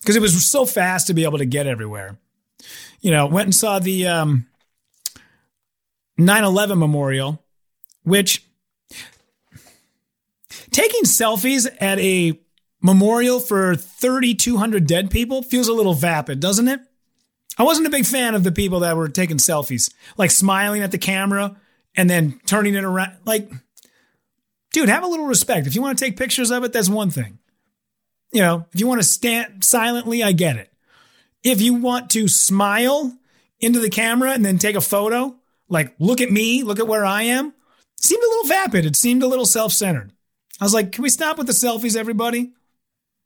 because 0.00 0.16
it 0.16 0.22
was 0.22 0.44
so 0.44 0.64
fast 0.64 1.08
to 1.08 1.14
be 1.14 1.24
able 1.24 1.38
to 1.38 1.44
get 1.44 1.66
everywhere. 1.66 2.18
You 3.00 3.10
know, 3.10 3.26
went 3.26 3.46
and 3.46 3.54
saw 3.54 3.78
the 3.78 4.06
um, 4.06 4.46
9/11 6.18 6.78
memorial, 6.78 7.44
which 8.02 8.45
taking 10.76 11.04
selfies 11.04 11.66
at 11.80 11.98
a 12.00 12.38
memorial 12.82 13.40
for 13.40 13.74
3,200 13.76 14.86
dead 14.86 15.10
people 15.10 15.42
feels 15.42 15.68
a 15.68 15.72
little 15.72 15.94
vapid, 15.94 16.38
doesn't 16.38 16.68
it? 16.68 16.80
I 17.56 17.62
wasn't 17.62 17.86
a 17.86 17.90
big 17.90 18.04
fan 18.04 18.34
of 18.34 18.44
the 18.44 18.52
people 18.52 18.80
that 18.80 18.94
were 18.94 19.08
taking 19.08 19.38
selfies, 19.38 19.90
like 20.18 20.30
smiling 20.30 20.82
at 20.82 20.90
the 20.90 20.98
camera 20.98 21.56
and 21.96 22.10
then 22.10 22.38
turning 22.44 22.74
it 22.74 22.84
around. 22.84 23.16
Like, 23.24 23.50
dude, 24.74 24.90
have 24.90 25.02
a 25.02 25.06
little 25.06 25.24
respect. 25.24 25.66
If 25.66 25.74
you 25.74 25.80
want 25.80 25.96
to 25.96 26.04
take 26.04 26.18
pictures 26.18 26.50
of 26.50 26.62
it, 26.62 26.74
that's 26.74 26.90
one 26.90 27.08
thing. 27.08 27.38
You 28.32 28.42
know, 28.42 28.66
if 28.74 28.78
you 28.78 28.86
want 28.86 29.00
to 29.00 29.08
stand 29.08 29.64
silently, 29.64 30.22
I 30.22 30.32
get 30.32 30.56
it. 30.56 30.70
If 31.42 31.62
you 31.62 31.72
want 31.72 32.10
to 32.10 32.28
smile 32.28 33.16
into 33.60 33.80
the 33.80 33.88
camera 33.88 34.32
and 34.32 34.44
then 34.44 34.58
take 34.58 34.76
a 34.76 34.82
photo, 34.82 35.36
like, 35.70 35.94
look 35.98 36.20
at 36.20 36.30
me, 36.30 36.64
look 36.64 36.80
at 36.80 36.86
where 36.86 37.06
I 37.06 37.22
am, 37.22 37.54
seemed 37.98 38.22
a 38.22 38.28
little 38.28 38.48
vapid. 38.48 38.84
It 38.84 38.94
seemed 38.96 39.22
a 39.22 39.26
little 39.26 39.46
self 39.46 39.72
centered. 39.72 40.12
I 40.60 40.64
was 40.64 40.74
like, 40.74 40.92
can 40.92 41.02
we 41.02 41.10
stop 41.10 41.38
with 41.38 41.46
the 41.46 41.52
selfies, 41.52 41.96
everybody? 41.96 42.52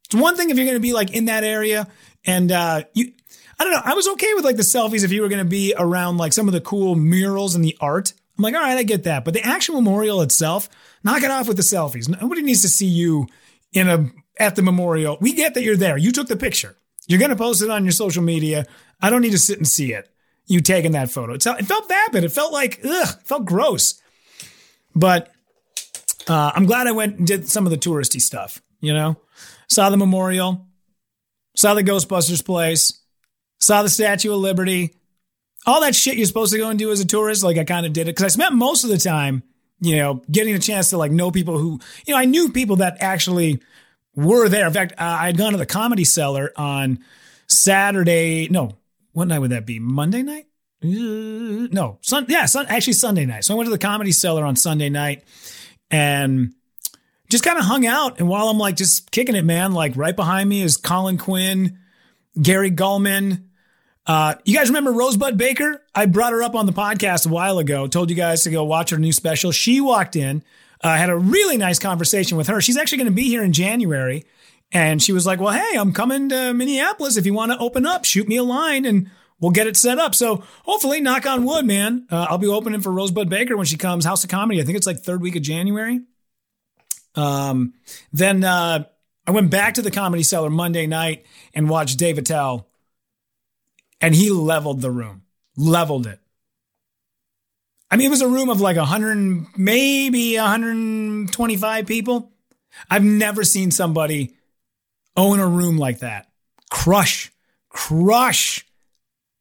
It's 0.06 0.14
one 0.14 0.36
thing 0.36 0.50
if 0.50 0.56
you're 0.56 0.66
going 0.66 0.76
to 0.76 0.80
be 0.80 0.92
like 0.92 1.12
in 1.12 1.26
that 1.26 1.44
area 1.44 1.86
and 2.24 2.50
uh, 2.50 2.82
you, 2.94 3.12
I 3.58 3.64
don't 3.64 3.72
know. 3.72 3.82
I 3.84 3.94
was 3.94 4.08
okay 4.08 4.34
with 4.34 4.44
like 4.44 4.56
the 4.56 4.62
selfies 4.62 5.04
if 5.04 5.12
you 5.12 5.22
were 5.22 5.28
going 5.28 5.44
to 5.44 5.48
be 5.48 5.74
around 5.78 6.16
like 6.16 6.32
some 6.32 6.48
of 6.48 6.52
the 6.52 6.60
cool 6.60 6.96
murals 6.96 7.54
and 7.54 7.64
the 7.64 7.76
art. 7.80 8.12
I'm 8.36 8.42
like, 8.42 8.54
all 8.54 8.60
right, 8.60 8.78
I 8.78 8.82
get 8.82 9.04
that. 9.04 9.24
But 9.24 9.34
the 9.34 9.46
actual 9.46 9.76
memorial 9.76 10.22
itself, 10.22 10.68
knock 11.04 11.22
it 11.22 11.30
off 11.30 11.46
with 11.46 11.58
the 11.58 11.62
selfies. 11.62 12.08
Nobody 12.08 12.42
needs 12.42 12.62
to 12.62 12.68
see 12.68 12.86
you 12.86 13.26
in 13.72 13.88
a 13.88 14.10
at 14.38 14.56
the 14.56 14.62
memorial. 14.62 15.18
We 15.20 15.34
get 15.34 15.54
that 15.54 15.62
you're 15.62 15.76
there. 15.76 15.98
You 15.98 16.10
took 16.10 16.28
the 16.28 16.36
picture. 16.36 16.74
You're 17.06 17.18
going 17.18 17.30
to 17.30 17.36
post 17.36 17.62
it 17.62 17.70
on 17.70 17.84
your 17.84 17.92
social 17.92 18.22
media. 18.22 18.64
I 19.00 19.10
don't 19.10 19.20
need 19.20 19.32
to 19.32 19.38
sit 19.38 19.58
and 19.58 19.68
see 19.68 19.92
it. 19.92 20.10
You 20.46 20.60
taking 20.60 20.92
that 20.92 21.10
photo. 21.10 21.34
It 21.34 21.42
felt 21.42 21.88
vapid. 21.88 22.24
It 22.24 22.32
felt 22.32 22.52
like, 22.52 22.80
ugh, 22.82 23.16
it 23.20 23.26
felt 23.26 23.44
gross. 23.44 24.00
But 24.96 25.30
uh, 26.30 26.52
I'm 26.54 26.64
glad 26.64 26.86
I 26.86 26.92
went 26.92 27.18
and 27.18 27.26
did 27.26 27.48
some 27.48 27.66
of 27.66 27.70
the 27.70 27.76
touristy 27.76 28.20
stuff, 28.20 28.62
you 28.80 28.94
know? 28.94 29.16
Saw 29.68 29.90
the 29.90 29.96
memorial, 29.96 30.64
saw 31.56 31.74
the 31.74 31.82
Ghostbusters 31.82 32.44
place, 32.44 33.00
saw 33.58 33.82
the 33.82 33.88
Statue 33.88 34.32
of 34.32 34.38
Liberty, 34.38 34.94
all 35.66 35.80
that 35.80 35.96
shit 35.96 36.16
you're 36.16 36.26
supposed 36.26 36.52
to 36.52 36.58
go 36.58 36.70
and 36.70 36.78
do 36.78 36.92
as 36.92 37.00
a 37.00 37.04
tourist. 37.04 37.42
Like 37.42 37.58
I 37.58 37.64
kind 37.64 37.84
of 37.84 37.92
did 37.92 38.02
it 38.02 38.14
because 38.14 38.24
I 38.24 38.28
spent 38.28 38.54
most 38.54 38.84
of 38.84 38.90
the 38.90 38.98
time, 38.98 39.42
you 39.80 39.96
know, 39.96 40.22
getting 40.30 40.54
a 40.54 40.60
chance 40.60 40.90
to 40.90 40.98
like 40.98 41.10
know 41.10 41.32
people 41.32 41.58
who, 41.58 41.80
you 42.06 42.14
know, 42.14 42.20
I 42.20 42.26
knew 42.26 42.52
people 42.52 42.76
that 42.76 42.98
actually 43.00 43.60
were 44.14 44.48
there. 44.48 44.68
In 44.68 44.72
fact, 44.72 44.92
uh, 44.92 45.18
I 45.20 45.26
had 45.26 45.36
gone 45.36 45.50
to 45.50 45.58
the 45.58 45.66
Comedy 45.66 46.04
Cellar 46.04 46.52
on 46.54 47.00
Saturday. 47.48 48.46
No, 48.48 48.78
what 49.12 49.26
night 49.26 49.40
would 49.40 49.50
that 49.50 49.66
be? 49.66 49.80
Monday 49.80 50.22
night? 50.22 50.46
Uh, 50.80 51.66
no, 51.72 51.98
sun, 52.02 52.26
yeah, 52.28 52.46
sun, 52.46 52.66
actually 52.68 52.92
Sunday 52.92 53.26
night. 53.26 53.44
So 53.44 53.54
I 53.54 53.56
went 53.56 53.66
to 53.66 53.72
the 53.72 53.78
Comedy 53.78 54.12
Cellar 54.12 54.44
on 54.44 54.54
Sunday 54.54 54.90
night 54.90 55.24
and 55.90 56.54
just 57.30 57.44
kind 57.44 57.58
of 57.58 57.64
hung 57.64 57.86
out. 57.86 58.18
And 58.18 58.28
while 58.28 58.48
I'm 58.48 58.58
like 58.58 58.76
just 58.76 59.10
kicking 59.10 59.34
it, 59.34 59.44
man, 59.44 59.72
like 59.72 59.96
right 59.96 60.14
behind 60.14 60.48
me 60.48 60.62
is 60.62 60.76
Colin 60.76 61.18
Quinn, 61.18 61.78
Gary 62.40 62.70
Gulman. 62.70 63.44
Uh, 64.06 64.34
you 64.44 64.56
guys 64.56 64.68
remember 64.68 64.92
Rosebud 64.92 65.36
Baker? 65.36 65.82
I 65.94 66.06
brought 66.06 66.32
her 66.32 66.42
up 66.42 66.54
on 66.54 66.66
the 66.66 66.72
podcast 66.72 67.26
a 67.26 67.32
while 67.32 67.58
ago, 67.58 67.86
told 67.86 68.10
you 68.10 68.16
guys 68.16 68.42
to 68.44 68.50
go 68.50 68.64
watch 68.64 68.90
her 68.90 68.98
new 68.98 69.12
special. 69.12 69.52
She 69.52 69.80
walked 69.80 70.16
in, 70.16 70.42
uh, 70.82 70.96
had 70.96 71.10
a 71.10 71.16
really 71.16 71.56
nice 71.56 71.78
conversation 71.78 72.36
with 72.36 72.48
her. 72.48 72.60
She's 72.60 72.76
actually 72.76 72.98
going 72.98 73.10
to 73.10 73.14
be 73.14 73.28
here 73.28 73.44
in 73.44 73.52
January. 73.52 74.24
And 74.72 75.02
she 75.02 75.12
was 75.12 75.26
like, 75.26 75.40
well, 75.40 75.52
hey, 75.52 75.76
I'm 75.76 75.92
coming 75.92 76.28
to 76.28 76.54
Minneapolis. 76.54 77.16
If 77.16 77.26
you 77.26 77.34
want 77.34 77.52
to 77.52 77.58
open 77.58 77.86
up, 77.86 78.04
shoot 78.04 78.28
me 78.28 78.36
a 78.36 78.44
line 78.44 78.84
and 78.84 79.10
we'll 79.40 79.50
get 79.50 79.66
it 79.66 79.76
set 79.76 79.98
up. 79.98 80.14
So 80.14 80.44
hopefully, 80.64 81.00
knock 81.00 81.26
on 81.26 81.44
wood, 81.44 81.66
man. 81.66 82.06
Uh, 82.10 82.26
I'll 82.28 82.38
be 82.38 82.46
opening 82.46 82.80
for 82.80 82.92
Rosebud 82.92 83.28
Baker 83.28 83.56
when 83.56 83.66
she 83.66 83.76
comes. 83.76 84.04
House 84.04 84.24
of 84.24 84.30
Comedy. 84.30 84.60
I 84.60 84.64
think 84.64 84.76
it's 84.76 84.86
like 84.86 84.98
third 84.98 85.20
week 85.20 85.36
of 85.36 85.42
January. 85.42 86.00
Um, 87.14 87.74
then 88.12 88.44
uh, 88.44 88.84
I 89.26 89.30
went 89.32 89.50
back 89.50 89.74
to 89.74 89.82
the 89.82 89.90
Comedy 89.90 90.22
Cellar 90.22 90.50
Monday 90.50 90.86
night 90.86 91.26
and 91.54 91.68
watched 91.68 91.98
Dave 91.98 92.18
Attell, 92.18 92.68
and 94.00 94.14
he 94.14 94.30
leveled 94.30 94.80
the 94.80 94.90
room, 94.90 95.22
leveled 95.56 96.06
it. 96.06 96.20
I 97.90 97.96
mean, 97.96 98.06
it 98.06 98.10
was 98.10 98.22
a 98.22 98.28
room 98.28 98.50
of 98.50 98.60
like 98.60 98.76
100, 98.76 99.46
maybe 99.56 100.36
125 100.36 101.86
people. 101.86 102.30
I've 102.88 103.02
never 103.02 103.42
seen 103.42 103.72
somebody 103.72 104.34
own 105.16 105.40
a 105.40 105.46
room 105.46 105.76
like 105.76 105.98
that. 106.00 106.28
Crush, 106.70 107.32
crush. 107.68 108.64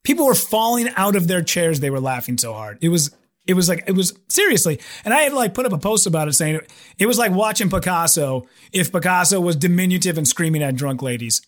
People 0.03 0.25
were 0.25 0.35
falling 0.35 0.89
out 0.95 1.15
of 1.15 1.27
their 1.27 1.41
chairs. 1.41 1.79
They 1.79 1.89
were 1.89 1.99
laughing 1.99 2.37
so 2.37 2.53
hard. 2.53 2.77
It 2.81 2.89
was 2.89 3.15
it 3.49 3.55
was 3.55 3.67
like 3.67 3.83
it 3.87 3.93
was 3.93 4.13
seriously, 4.27 4.79
and 5.03 5.13
I 5.13 5.21
had 5.21 5.33
like 5.33 5.53
put 5.53 5.65
up 5.65 5.73
a 5.73 5.77
post 5.77 6.05
about 6.05 6.27
it 6.27 6.33
saying 6.33 6.55
it, 6.55 6.71
it 6.99 7.05
was 7.07 7.17
like 7.17 7.31
watching 7.31 7.69
Picasso 7.69 8.47
if 8.71 8.91
Picasso 8.91 9.41
was 9.41 9.55
diminutive 9.55 10.17
and 10.17 10.27
screaming 10.27 10.61
at 10.61 10.75
drunk 10.75 11.01
ladies. 11.01 11.41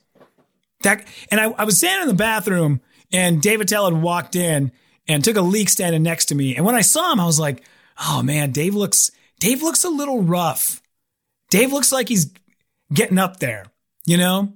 That 0.81 1.05
and 1.29 1.39
I, 1.39 1.51
I 1.51 1.63
was 1.63 1.77
standing 1.77 2.03
in 2.03 2.08
the 2.08 2.15
bathroom, 2.15 2.81
and 3.13 3.41
David 3.41 3.67
Attell 3.67 3.86
had 3.86 4.01
walked 4.01 4.36
in 4.36 4.72
and 5.08 5.24
took 5.24 5.36
a 5.36 5.41
leak 5.41 5.70
standing 5.70 6.01
next 6.01 6.25
to 6.25 6.36
me, 6.36 6.55
and 6.55 6.65
when 6.65 6.75
I 6.75 6.81
saw 6.81 7.12
him, 7.12 7.20
I 7.20 7.25
was 7.25 7.39
like, 7.39 7.63
"Oh 8.00 8.24
man, 8.24 8.51
Dave 8.51 8.74
looks 8.74 9.12
Dave 9.39 9.62
looks 9.62 9.84
a 9.84 9.89
little 9.89 10.24
rough. 10.24 10.81
Dave 11.51 11.72
looks 11.72 11.91
like 11.91 12.10
he's 12.10 12.34
getting 12.91 13.20
up 13.20 13.38
there, 13.38 13.65
you 14.05 14.17
know." 14.17 14.53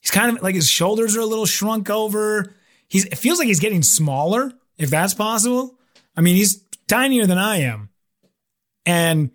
He's 0.00 0.10
kind 0.10 0.36
of 0.36 0.42
like 0.42 0.56
his 0.56 0.68
shoulders 0.68 1.16
are 1.16 1.20
a 1.20 1.26
little 1.26 1.46
shrunk 1.46 1.88
over. 1.88 2.56
He's 2.92 3.06
it 3.06 3.16
feels 3.16 3.38
like 3.38 3.48
he's 3.48 3.58
getting 3.58 3.82
smaller, 3.82 4.52
if 4.76 4.90
that's 4.90 5.14
possible. 5.14 5.78
I 6.14 6.20
mean, 6.20 6.36
he's 6.36 6.62
tinier 6.88 7.24
than 7.24 7.38
I 7.38 7.62
am. 7.62 7.88
And 8.84 9.30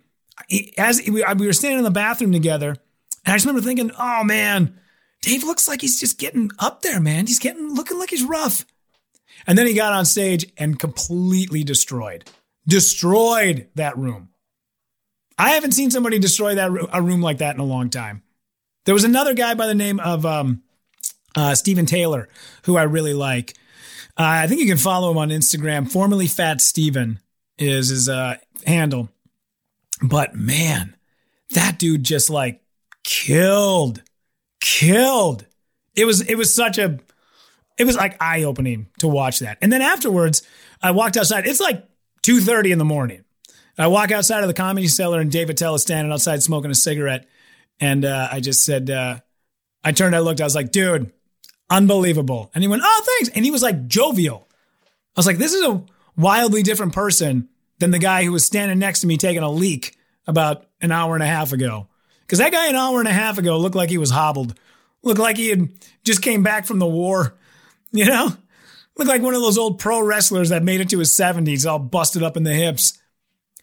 as 0.78 1.02
we 1.04 1.24
were 1.24 1.52
standing 1.52 1.78
in 1.78 1.84
the 1.84 1.90
bathroom 1.90 2.30
together, 2.30 2.68
and 2.68 2.78
I 3.26 3.34
just 3.34 3.46
remember 3.46 3.66
thinking, 3.66 3.90
oh 3.98 4.22
man, 4.22 4.78
Dave 5.22 5.42
looks 5.42 5.66
like 5.66 5.80
he's 5.80 5.98
just 5.98 6.20
getting 6.20 6.52
up 6.60 6.82
there, 6.82 7.00
man. 7.00 7.26
He's 7.26 7.40
getting 7.40 7.74
looking 7.74 7.98
like 7.98 8.10
he's 8.10 8.22
rough. 8.22 8.64
And 9.44 9.58
then 9.58 9.66
he 9.66 9.74
got 9.74 9.92
on 9.92 10.04
stage 10.04 10.46
and 10.56 10.78
completely 10.78 11.64
destroyed, 11.64 12.30
destroyed 12.64 13.66
that 13.74 13.98
room. 13.98 14.28
I 15.36 15.50
haven't 15.50 15.72
seen 15.72 15.90
somebody 15.90 16.20
destroy 16.20 16.54
that 16.54 16.70
a 16.92 17.02
room 17.02 17.22
like 17.22 17.38
that 17.38 17.56
in 17.56 17.60
a 17.60 17.64
long 17.64 17.90
time. 17.90 18.22
There 18.84 18.94
was 18.94 19.02
another 19.02 19.34
guy 19.34 19.54
by 19.54 19.66
the 19.66 19.74
name 19.74 19.98
of 19.98 20.24
um, 20.24 20.62
uh, 21.38 21.54
Stephen 21.54 21.86
Taylor 21.86 22.28
who 22.64 22.76
I 22.76 22.82
really 22.82 23.14
like. 23.14 23.54
Uh, 24.16 24.42
I 24.42 24.46
think 24.48 24.60
you 24.60 24.66
can 24.66 24.76
follow 24.76 25.10
him 25.10 25.18
on 25.18 25.28
Instagram. 25.28 25.90
Formerly 25.90 26.26
Fat 26.26 26.60
Steven 26.60 27.20
is 27.56 27.88
his 27.88 28.08
uh, 28.08 28.36
handle. 28.66 29.08
But 30.02 30.34
man, 30.34 30.96
that 31.50 31.78
dude 31.78 32.02
just 32.02 32.28
like 32.28 32.60
killed, 33.04 34.02
killed. 34.60 35.46
It 35.94 36.04
was 36.04 36.20
it 36.20 36.36
was 36.36 36.52
such 36.52 36.78
a 36.78 36.98
it 37.76 37.84
was 37.84 37.96
like 37.96 38.20
eye 38.20 38.42
opening 38.42 38.88
to 38.98 39.08
watch 39.08 39.38
that. 39.38 39.58
And 39.62 39.72
then 39.72 39.82
afterwards, 39.82 40.42
I 40.82 40.90
walked 40.90 41.16
outside. 41.16 41.46
It's 41.46 41.60
like 41.60 41.84
two 42.22 42.40
thirty 42.40 42.72
in 42.72 42.78
the 42.78 42.84
morning. 42.84 43.24
I 43.78 43.86
walk 43.86 44.10
outside 44.10 44.42
of 44.42 44.48
the 44.48 44.54
comedy 44.54 44.88
cellar, 44.88 45.20
and 45.20 45.30
Dave 45.30 45.50
Attell 45.50 45.76
is 45.76 45.82
standing 45.82 46.12
outside 46.12 46.42
smoking 46.42 46.72
a 46.72 46.74
cigarette. 46.74 47.28
And 47.78 48.04
uh, 48.04 48.28
I 48.32 48.40
just 48.40 48.64
said, 48.64 48.90
uh, 48.90 49.20
I 49.84 49.92
turned, 49.92 50.16
I 50.16 50.18
looked, 50.18 50.40
I 50.40 50.44
was 50.44 50.56
like, 50.56 50.72
dude, 50.72 51.12
unbelievable. 51.70 52.50
And 52.54 52.62
he 52.62 52.68
went, 52.68 52.82
oh, 52.84 53.02
thanks. 53.04 53.34
And 53.34 53.44
he 53.44 53.50
was 53.50 53.62
like 53.62 53.86
jovial. 53.86 54.48
I 55.16 55.18
was 55.18 55.26
like, 55.26 55.38
this 55.38 55.54
is 55.54 55.64
a 55.64 55.82
wildly 56.16 56.62
different 56.62 56.92
person 56.92 57.48
than 57.78 57.90
the 57.90 57.98
guy 57.98 58.24
who 58.24 58.32
was 58.32 58.44
standing 58.44 58.78
next 58.78 59.00
to 59.00 59.06
me 59.06 59.16
taking 59.16 59.42
a 59.42 59.50
leak 59.50 59.96
about 60.26 60.66
an 60.80 60.92
hour 60.92 61.14
and 61.14 61.22
a 61.22 61.26
half 61.26 61.52
ago. 61.52 61.88
Because 62.22 62.38
that 62.38 62.52
guy 62.52 62.68
an 62.68 62.76
hour 62.76 62.98
and 62.98 63.08
a 63.08 63.12
half 63.12 63.38
ago 63.38 63.58
looked 63.58 63.76
like 63.76 63.90
he 63.90 63.98
was 63.98 64.10
hobbled, 64.10 64.58
looked 65.02 65.20
like 65.20 65.36
he 65.36 65.48
had 65.48 65.68
just 66.04 66.22
came 66.22 66.42
back 66.42 66.66
from 66.66 66.78
the 66.78 66.86
war, 66.86 67.34
you 67.92 68.04
know? 68.04 68.32
Looked 68.96 69.08
like 69.08 69.22
one 69.22 69.34
of 69.34 69.40
those 69.40 69.58
old 69.58 69.78
pro 69.78 70.00
wrestlers 70.00 70.48
that 70.48 70.64
made 70.64 70.80
it 70.80 70.90
to 70.90 70.98
his 70.98 71.12
70s, 71.12 71.70
all 71.70 71.78
busted 71.78 72.22
up 72.22 72.36
in 72.36 72.42
the 72.42 72.52
hips. 72.52 72.98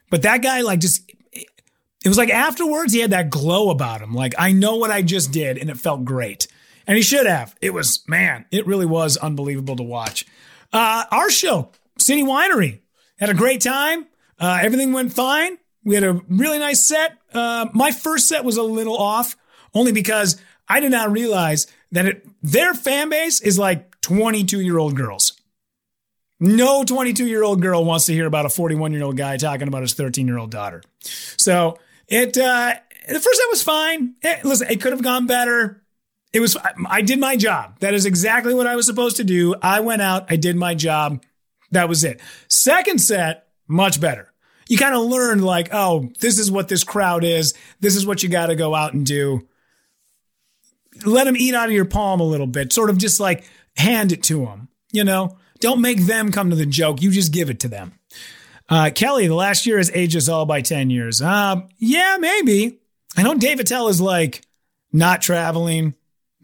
But 0.09 0.21
that 0.21 0.41
guy, 0.41 0.61
like, 0.61 0.79
just 0.79 1.11
it 1.33 2.07
was 2.07 2.17
like 2.17 2.29
afterwards 2.29 2.93
he 2.93 2.99
had 2.99 3.11
that 3.11 3.29
glow 3.29 3.69
about 3.69 4.01
him. 4.01 4.13
Like, 4.13 4.33
I 4.37 4.51
know 4.51 4.75
what 4.75 4.91
I 4.91 5.01
just 5.01 5.31
did 5.31 5.57
and 5.57 5.69
it 5.69 5.77
felt 5.77 6.05
great. 6.05 6.47
And 6.87 6.97
he 6.97 7.03
should 7.03 7.25
have. 7.25 7.55
It 7.61 7.73
was, 7.73 8.03
man, 8.07 8.45
it 8.51 8.67
really 8.67 8.85
was 8.85 9.17
unbelievable 9.17 9.75
to 9.75 9.83
watch. 9.83 10.25
Uh, 10.71 11.05
our 11.11 11.29
show, 11.29 11.71
City 11.97 12.23
Winery, 12.23 12.79
had 13.17 13.29
a 13.29 13.33
great 13.33 13.61
time. 13.61 14.05
Uh, 14.39 14.59
everything 14.61 14.93
went 14.93 15.13
fine. 15.13 15.57
We 15.83 15.95
had 15.95 16.03
a 16.03 16.21
really 16.27 16.59
nice 16.59 16.83
set. 16.85 17.17
Uh, 17.33 17.67
my 17.73 17.91
first 17.91 18.27
set 18.27 18.43
was 18.43 18.57
a 18.57 18.63
little 18.63 18.97
off 18.97 19.37
only 19.73 19.91
because 19.91 20.41
I 20.67 20.79
did 20.79 20.91
not 20.91 21.11
realize 21.11 21.67
that 21.91 22.05
it, 22.05 22.27
their 22.41 22.73
fan 22.73 23.09
base 23.09 23.41
is 23.41 23.57
like 23.59 24.01
22 24.01 24.61
year 24.61 24.77
old 24.77 24.95
girls. 24.95 25.39
No 26.39 26.83
22 26.83 27.27
year 27.27 27.43
old 27.43 27.61
girl 27.61 27.85
wants 27.85 28.05
to 28.05 28.13
hear 28.13 28.25
about 28.25 28.45
a 28.45 28.49
41 28.49 28.91
year 28.91 29.03
old 29.03 29.15
guy 29.15 29.37
talking 29.37 29.67
about 29.67 29.81
his 29.81 29.93
13 29.93 30.27
year 30.27 30.37
old 30.37 30.51
daughter. 30.51 30.81
So 30.99 31.77
it, 32.07 32.37
uh, 32.37 32.73
the 33.07 33.19
first 33.19 33.39
set 33.39 33.49
was 33.49 33.63
fine. 33.63 34.15
It, 34.21 34.43
listen, 34.43 34.67
it 34.69 34.81
could 34.81 34.91
have 34.91 35.03
gone 35.03 35.27
better. 35.27 35.81
It 36.35 36.41
was, 36.41 36.57
I 36.89 37.01
did 37.01 37.17
my 37.17 37.37
job. 37.37 37.79
That 37.79 37.93
is 37.93 38.05
exactly 38.05 38.53
what 38.53 38.67
I 38.67 38.75
was 38.75 38.85
supposed 38.85 39.15
to 39.17 39.23
do. 39.23 39.55
I 39.61 39.79
went 39.79 40.01
out, 40.01 40.25
I 40.29 40.35
did 40.35 40.57
my 40.57 40.75
job. 40.75 41.23
That 41.71 41.87
was 41.87 42.03
it. 42.03 42.19
Second 42.49 42.99
set, 42.99 43.47
much 43.69 44.01
better. 44.01 44.33
You 44.67 44.77
kind 44.77 44.93
of 44.93 45.03
learned 45.03 45.45
like, 45.45 45.69
oh, 45.71 46.11
this 46.19 46.37
is 46.37 46.51
what 46.51 46.67
this 46.67 46.83
crowd 46.83 47.23
is. 47.23 47.53
This 47.79 47.95
is 47.95 48.05
what 48.05 48.21
you 48.21 48.27
got 48.27 48.47
to 48.47 48.55
go 48.57 48.75
out 48.75 48.93
and 48.93 49.05
do. 49.05 49.47
Let 51.05 51.23
them 51.23 51.37
eat 51.37 51.55
out 51.55 51.69
of 51.69 51.73
your 51.73 51.85
palm 51.85 52.19
a 52.19 52.25
little 52.25 52.47
bit, 52.47 52.73
sort 52.73 52.89
of 52.89 52.97
just 52.97 53.21
like 53.21 53.49
hand 53.77 54.11
it 54.11 54.21
to 54.23 54.43
them, 54.43 54.67
you 54.91 55.05
know? 55.05 55.37
Don't 55.61 55.79
make 55.79 56.01
them 56.01 56.33
come 56.33 56.49
to 56.49 56.55
the 56.57 56.65
joke. 56.65 57.01
You 57.01 57.11
just 57.11 57.31
give 57.31 57.49
it 57.49 57.61
to 57.61 57.69
them. 57.69 57.93
Uh, 58.67 58.89
Kelly, 58.93 59.27
the 59.27 59.35
last 59.35 59.65
year 59.65 59.77
has 59.77 59.89
aged 59.93 60.17
us 60.17 60.27
all 60.27 60.45
by 60.45 60.59
10 60.59 60.89
years. 60.89 61.21
Uh, 61.21 61.61
yeah, 61.77 62.17
maybe. 62.19 62.79
I 63.15 63.23
know 63.23 63.35
Dave 63.35 63.61
Attell 63.61 63.87
is 63.87 64.01
like 64.01 64.41
not 64.91 65.21
traveling, 65.21 65.93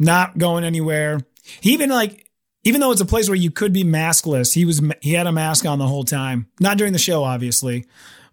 not 0.01 0.38
going 0.38 0.63
anywhere. 0.63 1.20
He 1.62 1.74
even 1.74 1.89
like, 1.89 2.27
even 2.63 2.81
though 2.81 2.91
it's 2.91 3.01
a 3.01 3.05
place 3.05 3.29
where 3.29 3.36
you 3.36 3.51
could 3.51 3.72
be 3.72 3.84
maskless, 3.84 4.53
he 4.53 4.65
was, 4.65 4.81
he 5.01 5.13
had 5.13 5.27
a 5.27 5.31
mask 5.31 5.65
on 5.65 5.79
the 5.79 5.88
whole 5.88 6.03
time. 6.03 6.48
Not 6.60 6.77
during 6.77 6.93
the 6.93 7.00
show, 7.00 7.24
obviously, 7.24 7.86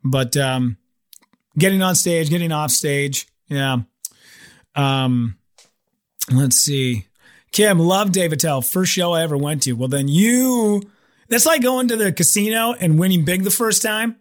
but, 0.02 0.36
um, 0.36 0.76
getting 1.58 1.82
on 1.82 1.94
stage, 1.94 2.30
getting 2.30 2.52
off 2.52 2.70
stage. 2.70 3.26
Yeah. 3.48 3.78
Um, 4.74 5.38
let's 6.30 6.56
see. 6.56 7.06
Kim, 7.52 7.78
love 7.78 8.12
Dave 8.12 8.32
Attell. 8.32 8.62
First 8.62 8.92
show 8.92 9.12
I 9.12 9.22
ever 9.22 9.36
went 9.36 9.62
to. 9.64 9.72
Well, 9.72 9.88
then 9.88 10.08
you, 10.08 10.82
that's 11.28 11.46
like 11.46 11.62
going 11.62 11.88
to 11.88 11.96
the 11.96 12.12
casino 12.12 12.74
and 12.74 12.98
winning 12.98 13.24
big 13.24 13.42
the 13.44 13.50
first 13.50 13.82
time. 13.82 14.16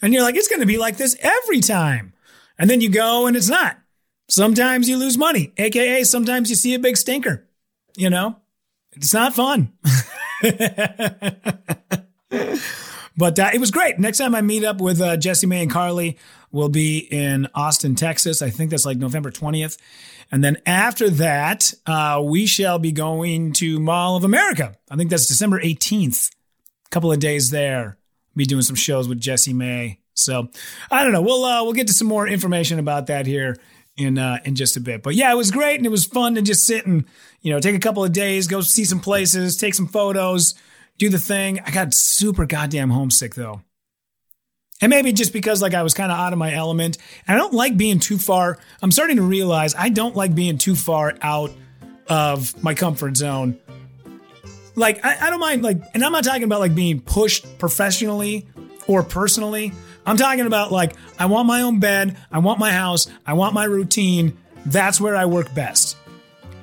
And 0.00 0.14
you're 0.14 0.22
like, 0.22 0.36
it's 0.36 0.48
going 0.48 0.60
to 0.60 0.66
be 0.66 0.78
like 0.78 0.96
this 0.96 1.16
every 1.20 1.60
time. 1.60 2.12
And 2.58 2.70
then 2.70 2.80
you 2.80 2.88
go 2.88 3.26
and 3.26 3.36
it's 3.36 3.48
not. 3.48 3.76
Sometimes 4.28 4.88
you 4.88 4.98
lose 4.98 5.16
money, 5.16 5.52
AKA 5.56 6.04
sometimes 6.04 6.50
you 6.50 6.56
see 6.56 6.74
a 6.74 6.78
big 6.78 6.96
stinker. 6.96 7.46
You 7.96 8.10
know, 8.10 8.36
it's 8.92 9.14
not 9.14 9.34
fun. 9.34 9.72
but 13.16 13.38
uh, 13.38 13.50
it 13.52 13.58
was 13.58 13.70
great. 13.70 13.98
Next 13.98 14.18
time 14.18 14.34
I 14.34 14.42
meet 14.42 14.64
up 14.64 14.80
with 14.80 15.00
uh, 15.00 15.16
May 15.46 15.62
and 15.62 15.70
Carly, 15.70 16.18
we'll 16.52 16.68
be 16.68 16.98
in 16.98 17.48
Austin, 17.54 17.94
Texas. 17.94 18.42
I 18.42 18.50
think 18.50 18.70
that's 18.70 18.84
like 18.86 18.98
November 18.98 19.30
20th. 19.30 19.78
And 20.30 20.44
then 20.44 20.58
after 20.66 21.08
that, 21.10 21.72
uh, 21.86 22.22
we 22.22 22.46
shall 22.46 22.78
be 22.78 22.92
going 22.92 23.54
to 23.54 23.80
Mall 23.80 24.16
of 24.16 24.24
America. 24.24 24.76
I 24.90 24.96
think 24.96 25.08
that's 25.08 25.26
December 25.26 25.58
18th. 25.60 26.30
A 26.86 26.88
couple 26.90 27.10
of 27.10 27.18
days 27.18 27.50
there. 27.50 27.96
Be 28.36 28.44
doing 28.44 28.62
some 28.62 28.76
shows 28.76 29.08
with 29.08 29.20
Jessimae. 29.20 29.98
So 30.14 30.48
I 30.90 31.02
don't 31.02 31.12
know. 31.12 31.22
We'll 31.22 31.44
uh, 31.44 31.64
we'll 31.64 31.72
get 31.72 31.86
to 31.86 31.92
some 31.92 32.08
more 32.08 32.28
information 32.28 32.78
about 32.78 33.06
that 33.06 33.26
here 33.26 33.56
in 33.98 34.16
uh, 34.16 34.38
in 34.44 34.54
just 34.54 34.76
a 34.76 34.80
bit. 34.80 35.02
But 35.02 35.14
yeah, 35.14 35.30
it 35.30 35.36
was 35.36 35.50
great 35.50 35.76
and 35.76 35.84
it 35.84 35.90
was 35.90 36.04
fun 36.04 36.36
to 36.36 36.42
just 36.42 36.66
sit 36.66 36.86
and 36.86 37.04
you 37.42 37.52
know 37.52 37.60
take 37.60 37.74
a 37.74 37.80
couple 37.80 38.04
of 38.04 38.12
days, 38.12 38.46
go 38.46 38.60
see 38.62 38.84
some 38.84 39.00
places, 39.00 39.56
take 39.56 39.74
some 39.74 39.88
photos, 39.88 40.54
do 40.96 41.08
the 41.10 41.18
thing. 41.18 41.60
I 41.66 41.70
got 41.70 41.92
super 41.92 42.46
goddamn 42.46 42.90
homesick 42.90 43.34
though. 43.34 43.62
And 44.80 44.90
maybe 44.90 45.12
just 45.12 45.32
because 45.32 45.60
like 45.60 45.74
I 45.74 45.82
was 45.82 45.92
kind 45.92 46.12
of 46.12 46.18
out 46.18 46.32
of 46.32 46.38
my 46.38 46.54
element. 46.54 46.98
And 47.26 47.34
I 47.36 47.38
don't 47.38 47.52
like 47.52 47.76
being 47.76 47.98
too 47.98 48.16
far. 48.16 48.58
I'm 48.80 48.92
starting 48.92 49.16
to 49.16 49.22
realize 49.22 49.74
I 49.74 49.88
don't 49.88 50.14
like 50.14 50.34
being 50.34 50.56
too 50.56 50.76
far 50.76 51.14
out 51.20 51.50
of 52.08 52.62
my 52.62 52.74
comfort 52.74 53.16
zone. 53.16 53.58
Like 54.76 55.04
I, 55.04 55.26
I 55.26 55.30
don't 55.30 55.40
mind 55.40 55.62
like, 55.62 55.82
and 55.94 56.04
I'm 56.04 56.12
not 56.12 56.22
talking 56.22 56.44
about 56.44 56.60
like 56.60 56.76
being 56.76 57.00
pushed 57.00 57.58
professionally 57.58 58.46
or 58.88 59.04
personally. 59.04 59.72
I'm 60.04 60.16
talking 60.16 60.46
about 60.46 60.72
like 60.72 60.94
I 61.18 61.26
want 61.26 61.46
my 61.46 61.62
own 61.62 61.78
bed, 61.78 62.16
I 62.32 62.40
want 62.40 62.58
my 62.58 62.72
house, 62.72 63.06
I 63.24 63.34
want 63.34 63.54
my 63.54 63.64
routine. 63.64 64.36
That's 64.66 65.00
where 65.00 65.14
I 65.14 65.26
work 65.26 65.54
best. 65.54 65.96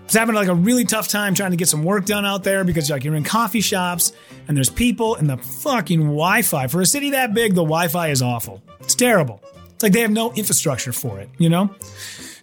It's 0.03 0.13
having 0.13 0.35
like 0.35 0.49
a 0.49 0.53
really 0.53 0.85
tough 0.85 1.07
time 1.07 1.33
trying 1.33 1.51
to 1.51 1.57
get 1.57 1.67
some 1.67 1.83
work 1.83 2.05
done 2.05 2.25
out 2.25 2.43
there 2.43 2.63
because 2.63 2.89
like 2.91 3.03
you're 3.03 3.15
in 3.15 3.23
coffee 3.23 3.61
shops 3.61 4.11
and 4.47 4.55
there's 4.55 4.69
people 4.69 5.15
and 5.15 5.27
the 5.29 5.37
fucking 5.37 5.99
Wi-Fi. 5.99 6.67
For 6.67 6.81
a 6.81 6.85
city 6.85 7.11
that 7.11 7.33
big, 7.33 7.55
the 7.55 7.63
Wi-Fi 7.63 8.09
is 8.09 8.21
awful. 8.21 8.61
It's 8.81 8.93
terrible. 8.93 9.41
It's 9.73 9.81
like 9.81 9.93
they 9.93 10.01
have 10.01 10.11
no 10.11 10.31
infrastructure 10.33 10.91
for 10.91 11.19
it, 11.19 11.29
you 11.39 11.49
know? 11.49 11.73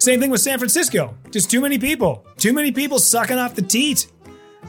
Same 0.00 0.20
thing 0.20 0.30
with 0.30 0.40
San 0.40 0.58
Francisco. 0.58 1.16
Just 1.30 1.52
too 1.52 1.60
many 1.60 1.78
people. 1.78 2.26
Too 2.36 2.52
many 2.52 2.72
people 2.72 2.98
sucking 2.98 3.38
off 3.38 3.54
the 3.54 3.62
teat. 3.62 4.10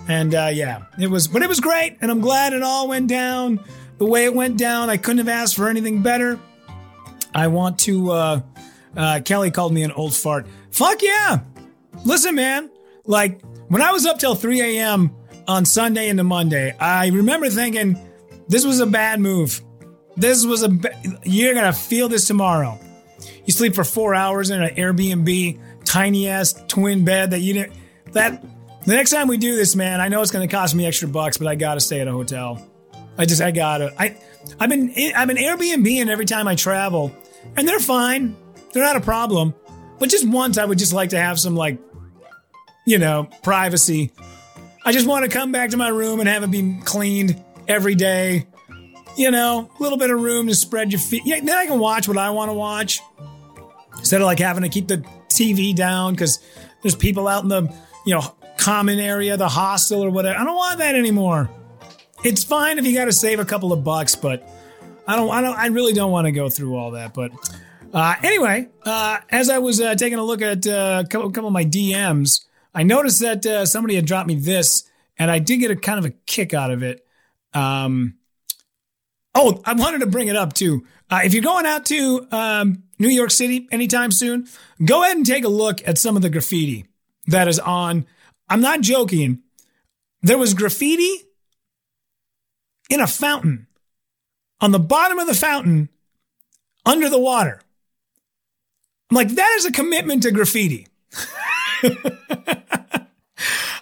And 0.07 0.35
uh, 0.35 0.51
yeah, 0.53 0.83
it 0.99 1.07
was, 1.07 1.27
but 1.27 1.41
it 1.41 1.49
was 1.49 1.59
great. 1.59 1.97
And 1.99 2.11
I'm 2.11 2.21
glad 2.21 2.53
it 2.53 2.61
all 2.61 2.87
went 2.87 3.07
down 3.07 3.59
the 3.97 4.05
way 4.05 4.25
it 4.25 4.33
went 4.33 4.57
down. 4.57 4.89
I 4.89 4.97
couldn't 4.97 5.19
have 5.19 5.29
asked 5.29 5.55
for 5.55 5.69
anything 5.69 6.01
better. 6.01 6.39
I 7.33 7.47
want 7.47 7.79
to, 7.79 8.11
uh, 8.11 8.41
uh, 8.95 9.19
Kelly 9.25 9.51
called 9.51 9.73
me 9.73 9.83
an 9.83 9.91
old 9.91 10.13
fart. 10.13 10.45
Fuck 10.71 11.01
yeah. 11.01 11.41
Listen, 12.05 12.35
man, 12.35 12.69
like 13.05 13.41
when 13.67 13.81
I 13.81 13.91
was 13.91 14.05
up 14.05 14.19
till 14.19 14.35
3 14.35 14.61
a.m. 14.61 15.15
on 15.47 15.65
Sunday 15.65 16.09
into 16.09 16.23
Monday, 16.23 16.75
I 16.79 17.07
remember 17.07 17.49
thinking 17.49 17.97
this 18.47 18.65
was 18.65 18.79
a 18.79 18.85
bad 18.85 19.19
move. 19.19 19.61
This 20.15 20.45
was 20.45 20.61
a, 20.63 20.69
ba- 20.69 20.95
you're 21.23 21.53
to 21.53 21.73
feel 21.73 22.07
this 22.07 22.27
tomorrow. 22.27 22.79
You 23.45 23.53
sleep 23.53 23.73
for 23.73 23.83
four 23.83 24.13
hours 24.13 24.51
in 24.51 24.61
an 24.61 24.75
Airbnb, 24.75 25.59
tiny 25.85 26.27
ass 26.27 26.53
twin 26.67 27.03
bed 27.03 27.31
that 27.31 27.39
you 27.39 27.53
didn't, 27.53 27.73
that, 28.11 28.43
the 28.85 28.95
next 28.95 29.11
time 29.11 29.27
we 29.27 29.37
do 29.37 29.55
this, 29.55 29.75
man, 29.75 30.01
I 30.01 30.09
know 30.09 30.21
it's 30.21 30.31
to 30.31 30.47
cost 30.47 30.75
me 30.75 30.85
extra 30.85 31.07
bucks, 31.07 31.37
but 31.37 31.47
I 31.47 31.55
got 31.55 31.75
to 31.75 31.79
stay 31.79 32.01
at 32.01 32.07
a 32.07 32.11
hotel. 32.11 32.69
I 33.17 33.25
just, 33.25 33.41
I 33.41 33.51
gotta, 33.51 33.93
I, 33.97 34.17
I've 34.59 34.69
been, 34.69 34.93
I've 35.15 35.27
been 35.27 35.37
Airbnb 35.37 36.01
and 36.01 36.09
every 36.09 36.25
time 36.25 36.47
I 36.47 36.55
travel 36.55 37.15
and 37.55 37.67
they're 37.67 37.79
fine. 37.79 38.35
They're 38.71 38.83
not 38.83 38.95
a 38.95 39.01
problem. 39.01 39.53
But 39.99 40.09
just 40.09 40.27
once 40.27 40.57
I 40.57 40.65
would 40.65 40.77
just 40.77 40.93
like 40.93 41.11
to 41.11 41.19
have 41.19 41.39
some 41.39 41.55
like, 41.55 41.77
you 42.85 42.97
know, 42.97 43.29
privacy. 43.43 44.11
I 44.85 44.91
just 44.91 45.07
want 45.07 45.23
to 45.23 45.31
come 45.31 45.51
back 45.51 45.69
to 45.69 45.77
my 45.77 45.87
room 45.87 46.19
and 46.19 46.27
have 46.27 46.43
it 46.43 46.51
be 46.51 46.79
cleaned 46.83 47.41
every 47.67 47.95
day. 47.95 48.47
You 49.15 49.29
know, 49.29 49.69
a 49.79 49.83
little 49.83 49.97
bit 49.97 50.09
of 50.09 50.19
room 50.19 50.47
to 50.47 50.55
spread 50.55 50.91
your 50.91 50.99
feet. 50.99 51.21
Yeah, 51.25 51.39
then 51.39 51.55
I 51.55 51.67
can 51.67 51.79
watch 51.79 52.07
what 52.07 52.17
I 52.17 52.31
want 52.31 52.49
to 52.49 52.53
watch 52.53 52.99
instead 53.97 54.21
of 54.21 54.25
like 54.25 54.39
having 54.39 54.63
to 54.63 54.69
keep 54.69 54.87
the 54.87 55.05
TV 55.29 55.75
down 55.75 56.13
because 56.13 56.39
there's 56.81 56.95
people 56.95 57.27
out 57.27 57.43
in 57.43 57.49
the, 57.49 57.73
you 58.05 58.15
know, 58.15 58.35
common 58.57 58.99
area, 58.99 59.37
the 59.37 59.47
hostel 59.47 60.03
or 60.03 60.09
whatever. 60.09 60.37
I 60.37 60.43
don't 60.43 60.55
want 60.55 60.79
that 60.79 60.95
anymore. 60.95 61.49
It's 62.23 62.43
fine 62.45 62.79
if 62.79 62.85
you 62.85 62.95
got 62.95 63.05
to 63.05 63.11
save 63.11 63.39
a 63.39 63.45
couple 63.45 63.73
of 63.73 63.83
bucks, 63.83 64.15
but 64.15 64.47
I 65.05 65.17
don't, 65.17 65.29
I 65.29 65.41
don't, 65.41 65.57
I 65.57 65.67
really 65.67 65.91
don't 65.91 66.11
want 66.11 66.25
to 66.25 66.31
go 66.31 66.47
through 66.47 66.77
all 66.77 66.91
that. 66.91 67.13
But 67.13 67.31
uh, 67.93 68.15
anyway, 68.23 68.69
uh, 68.83 69.19
as 69.29 69.49
I 69.49 69.57
was 69.59 69.81
uh, 69.81 69.95
taking 69.95 70.19
a 70.19 70.23
look 70.23 70.41
at 70.41 70.65
uh, 70.65 71.03
a 71.05 71.07
couple, 71.07 71.29
couple, 71.31 71.47
of 71.47 71.53
my 71.53 71.65
DMs, 71.65 72.45
I 72.73 72.83
noticed 72.83 73.19
that 73.19 73.45
uh, 73.45 73.65
somebody 73.65 73.95
had 73.95 74.05
dropped 74.05 74.27
me 74.27 74.35
this, 74.35 74.89
and 75.17 75.29
I 75.29 75.39
did 75.39 75.57
get 75.57 75.71
a 75.71 75.75
kind 75.75 75.99
of 75.99 76.05
a 76.05 76.11
kick 76.25 76.53
out 76.53 76.71
of 76.71 76.81
it. 76.81 77.05
Um, 77.53 78.15
oh, 79.35 79.61
I 79.65 79.73
wanted 79.73 79.99
to 79.99 80.07
bring 80.07 80.29
it 80.29 80.37
up 80.37 80.53
too. 80.53 80.85
Uh, 81.09 81.19
if 81.25 81.33
you're 81.33 81.43
going 81.43 81.65
out 81.65 81.85
to 81.87 82.25
um, 82.31 82.83
New 82.99 83.09
York 83.09 83.31
City 83.31 83.67
anytime 83.69 84.11
soon, 84.11 84.47
go 84.83 85.03
ahead 85.03 85.17
and 85.17 85.25
take 85.25 85.43
a 85.43 85.49
look 85.49 85.85
at 85.85 85.97
some 85.97 86.15
of 86.15 86.21
the 86.21 86.29
graffiti 86.29 86.85
that 87.27 87.49
is 87.49 87.59
on. 87.59 88.05
I'm 88.47 88.61
not 88.61 88.79
joking. 88.79 89.41
There 90.21 90.37
was 90.37 90.53
graffiti 90.53 91.25
in 92.93 92.99
a 92.99 93.07
fountain 93.07 93.65
on 94.61 94.71
the 94.71 94.79
bottom 94.79 95.17
of 95.17 95.27
the 95.27 95.33
fountain 95.33 95.89
under 96.85 97.09
the 97.09 97.19
water. 97.19 97.59
I'm 99.09 99.15
like, 99.15 99.29
that 99.29 99.55
is 99.57 99.65
a 99.65 99.71
commitment 99.71 100.23
to 100.23 100.31
graffiti. 100.31 100.87
I 101.83 101.97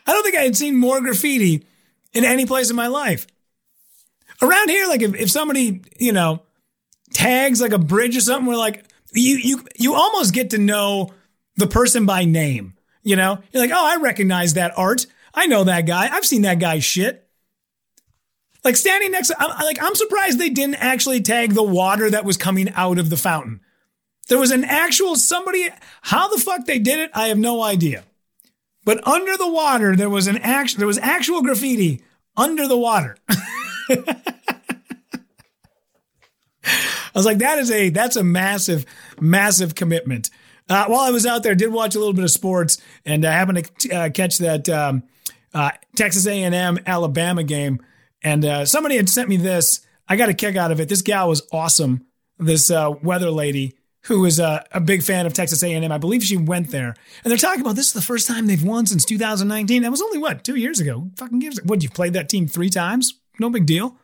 don't 0.07 0.23
think 0.23 0.37
I 0.37 0.43
had 0.43 0.55
seen 0.55 0.75
more 0.75 1.01
graffiti 1.01 1.65
in 2.13 2.25
any 2.25 2.45
place 2.45 2.69
in 2.69 2.75
my 2.75 2.87
life. 2.87 3.27
Around 4.41 4.69
here, 4.69 4.87
like 4.87 5.01
if, 5.01 5.13
if 5.15 5.29
somebody, 5.29 5.81
you 5.99 6.13
know, 6.13 6.41
tags 7.13 7.61
like 7.61 7.73
a 7.73 7.77
bridge 7.77 8.15
or 8.17 8.21
something, 8.21 8.47
we're 8.47 8.57
like, 8.57 8.85
you, 9.13 9.35
you, 9.37 9.65
you 9.77 9.93
almost 9.93 10.33
get 10.33 10.51
to 10.51 10.57
know 10.57 11.13
the 11.57 11.67
person 11.67 12.05
by 12.05 12.25
name. 12.25 12.75
You 13.03 13.17
know, 13.17 13.39
you're 13.51 13.61
like, 13.61 13.71
oh, 13.73 13.85
I 13.85 14.01
recognize 14.01 14.53
that 14.53 14.77
art. 14.77 15.05
I 15.33 15.47
know 15.47 15.65
that 15.65 15.85
guy. 15.85 16.09
I've 16.11 16.25
seen 16.25 16.43
that 16.43 16.59
guy's 16.59 16.83
shit. 16.83 17.20
Like 18.63 18.75
standing 18.75 19.11
next, 19.11 19.29
to, 19.29 19.35
I'm, 19.39 19.49
like 19.63 19.81
I'm 19.81 19.95
surprised 19.95 20.37
they 20.37 20.49
didn't 20.49 20.75
actually 20.75 21.21
tag 21.21 21.53
the 21.53 21.63
water 21.63 22.09
that 22.09 22.25
was 22.25 22.37
coming 22.37 22.69
out 22.75 22.99
of 22.99 23.09
the 23.09 23.17
fountain. 23.17 23.61
There 24.27 24.39
was 24.39 24.51
an 24.51 24.63
actual 24.63 25.15
somebody. 25.15 25.67
How 26.01 26.27
the 26.29 26.41
fuck 26.41 26.65
they 26.65 26.79
did 26.79 26.99
it, 26.99 27.11
I 27.13 27.27
have 27.27 27.39
no 27.39 27.61
idea. 27.61 28.03
But 28.83 29.05
under 29.07 29.35
the 29.37 29.49
water, 29.49 29.95
there 29.95 30.09
was 30.09 30.27
an 30.27 30.37
act. 30.37 30.77
There 30.77 30.87
was 30.87 30.97
actual 30.99 31.41
graffiti 31.41 32.01
under 32.37 32.67
the 32.67 32.77
water. 32.77 33.17
I 37.13 37.19
was 37.19 37.25
like, 37.25 37.39
that 37.39 37.59
is 37.59 37.71
a 37.71 37.89
that's 37.89 38.15
a 38.15 38.23
massive, 38.23 38.85
massive 39.19 39.75
commitment. 39.75 40.29
Uh, 40.69 40.85
while 40.85 41.01
I 41.01 41.11
was 41.11 41.25
out 41.25 41.43
there, 41.43 41.51
I 41.51 41.55
did 41.55 41.71
watch 41.71 41.95
a 41.95 41.99
little 41.99 42.13
bit 42.13 42.23
of 42.23 42.31
sports 42.31 42.77
and 43.05 43.25
I 43.25 43.31
happened 43.33 43.69
to 43.79 43.91
uh, 43.91 44.09
catch 44.09 44.37
that 44.37 44.69
um, 44.69 45.03
uh, 45.53 45.71
Texas 45.95 46.25
A&M 46.25 46.79
Alabama 46.85 47.43
game. 47.43 47.81
And 48.23 48.45
uh, 48.45 48.65
somebody 48.65 48.97
had 48.97 49.09
sent 49.09 49.29
me 49.29 49.37
this. 49.37 49.85
I 50.07 50.15
got 50.15 50.29
a 50.29 50.33
kick 50.33 50.55
out 50.55 50.71
of 50.71 50.79
it. 50.79 50.89
This 50.89 51.01
gal 51.01 51.29
was 51.29 51.47
awesome. 51.51 52.05
This 52.37 52.69
uh, 52.69 52.91
weather 53.01 53.31
lady 53.31 53.75
who 54.05 54.25
is 54.25 54.39
a, 54.39 54.65
a 54.71 54.79
big 54.79 55.03
fan 55.03 55.25
of 55.25 55.33
Texas 55.33 55.61
A&M. 55.63 55.91
I 55.91 55.97
believe 55.97 56.23
she 56.23 56.37
went 56.37 56.71
there, 56.71 56.95
and 57.23 57.31
they're 57.31 57.37
talking 57.37 57.61
about 57.61 57.75
this 57.75 57.87
is 57.87 57.93
the 57.93 58.01
first 58.01 58.27
time 58.27 58.47
they've 58.47 58.63
won 58.63 58.87
since 58.87 59.05
2019. 59.05 59.83
That 59.83 59.91
was 59.91 60.01
only 60.01 60.17
what 60.17 60.43
two 60.43 60.55
years 60.55 60.79
ago. 60.79 61.09
Fucking 61.17 61.39
gives? 61.39 61.63
What 61.63 61.83
you 61.83 61.89
played 61.89 62.13
that 62.13 62.29
team 62.29 62.47
three 62.47 62.69
times? 62.69 63.19
No 63.39 63.49
big 63.49 63.65
deal. 63.65 63.95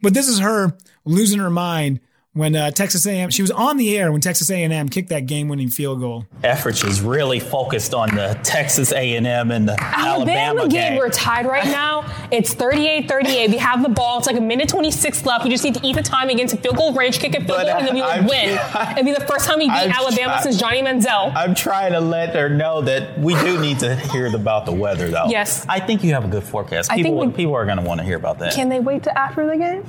But 0.00 0.14
this 0.14 0.28
is 0.28 0.40
her 0.40 0.76
losing 1.04 1.38
her 1.38 1.50
mind 1.50 2.00
when 2.34 2.56
uh, 2.56 2.70
Texas 2.70 3.06
A&M 3.06 3.28
she 3.30 3.42
was 3.42 3.50
on 3.50 3.76
the 3.76 3.96
air 3.98 4.10
when 4.10 4.20
Texas 4.22 4.50
A&M 4.50 4.88
kicked 4.88 5.10
that 5.10 5.26
game-winning 5.26 5.68
field 5.68 6.00
goal. 6.00 6.24
Efforts 6.42 6.82
is 6.82 7.02
really 7.02 7.38
focused 7.38 7.92
on 7.92 8.08
the 8.14 8.38
Texas 8.42 8.90
A&M 8.92 9.26
and 9.50 9.68
the 9.68 9.72
Alabama, 9.82 10.08
Alabama 10.40 10.60
game. 10.68 10.92
game. 10.92 10.96
We're 10.98 11.10
tied 11.10 11.44
right 11.46 11.66
now. 11.66 12.04
It's 12.30 12.54
38-38. 12.54 13.50
We 13.50 13.56
have 13.58 13.82
the 13.82 13.90
ball. 13.90 14.18
It's 14.18 14.26
like 14.26 14.36
a 14.36 14.40
minute 14.40 14.70
26 14.70 15.26
left. 15.26 15.44
We 15.44 15.50
just 15.50 15.62
need 15.64 15.74
to 15.74 15.86
eat 15.86 15.94
the 15.96 16.02
time 16.02 16.30
against 16.30 16.54
a 16.54 16.56
field 16.56 16.76
goal 16.76 16.94
range, 16.94 17.18
kick 17.18 17.32
a 17.34 17.36
field 17.36 17.48
But, 17.48 17.66
goal, 17.66 17.76
and 17.76 17.86
then 17.88 17.94
we 17.94 18.00
would 18.00 18.10
I'm- 18.10 18.26
win. 18.26 18.58
It'd 18.92 19.04
be 19.04 19.12
the 19.12 19.26
first 19.26 19.46
time 19.46 19.58
we 19.58 19.66
beat 19.66 19.72
I'm- 19.72 19.90
Alabama 19.92 20.32
I'm- 20.32 20.42
since 20.42 20.58
Johnny 20.58 20.82
Manziel. 20.82 21.32
I'm 21.36 21.54
trying 21.54 21.92
to 21.92 22.00
let 22.00 22.34
her 22.34 22.48
know 22.48 22.80
that 22.82 23.18
we 23.20 23.34
do 23.40 23.60
need 23.60 23.78
to 23.80 23.94
hear 23.94 24.34
about 24.34 24.64
the 24.64 24.72
weather, 24.72 25.08
though. 25.10 25.26
Yes. 25.28 25.66
I 25.68 25.80
think 25.80 26.02
you 26.02 26.14
have 26.14 26.24
a 26.24 26.28
good 26.28 26.44
forecast. 26.44 26.90
I 26.90 26.94
think 26.94 27.08
People, 27.08 27.26
we- 27.26 27.32
people 27.32 27.54
are 27.54 27.66
going 27.66 27.76
to 27.78 27.84
want 27.84 28.00
to 28.00 28.06
hear 28.06 28.16
about 28.16 28.38
that. 28.38 28.54
Can 28.54 28.70
they 28.70 28.80
wait 28.80 29.02
to 29.02 29.18
after 29.18 29.46
the 29.46 29.56
game? 29.58 29.84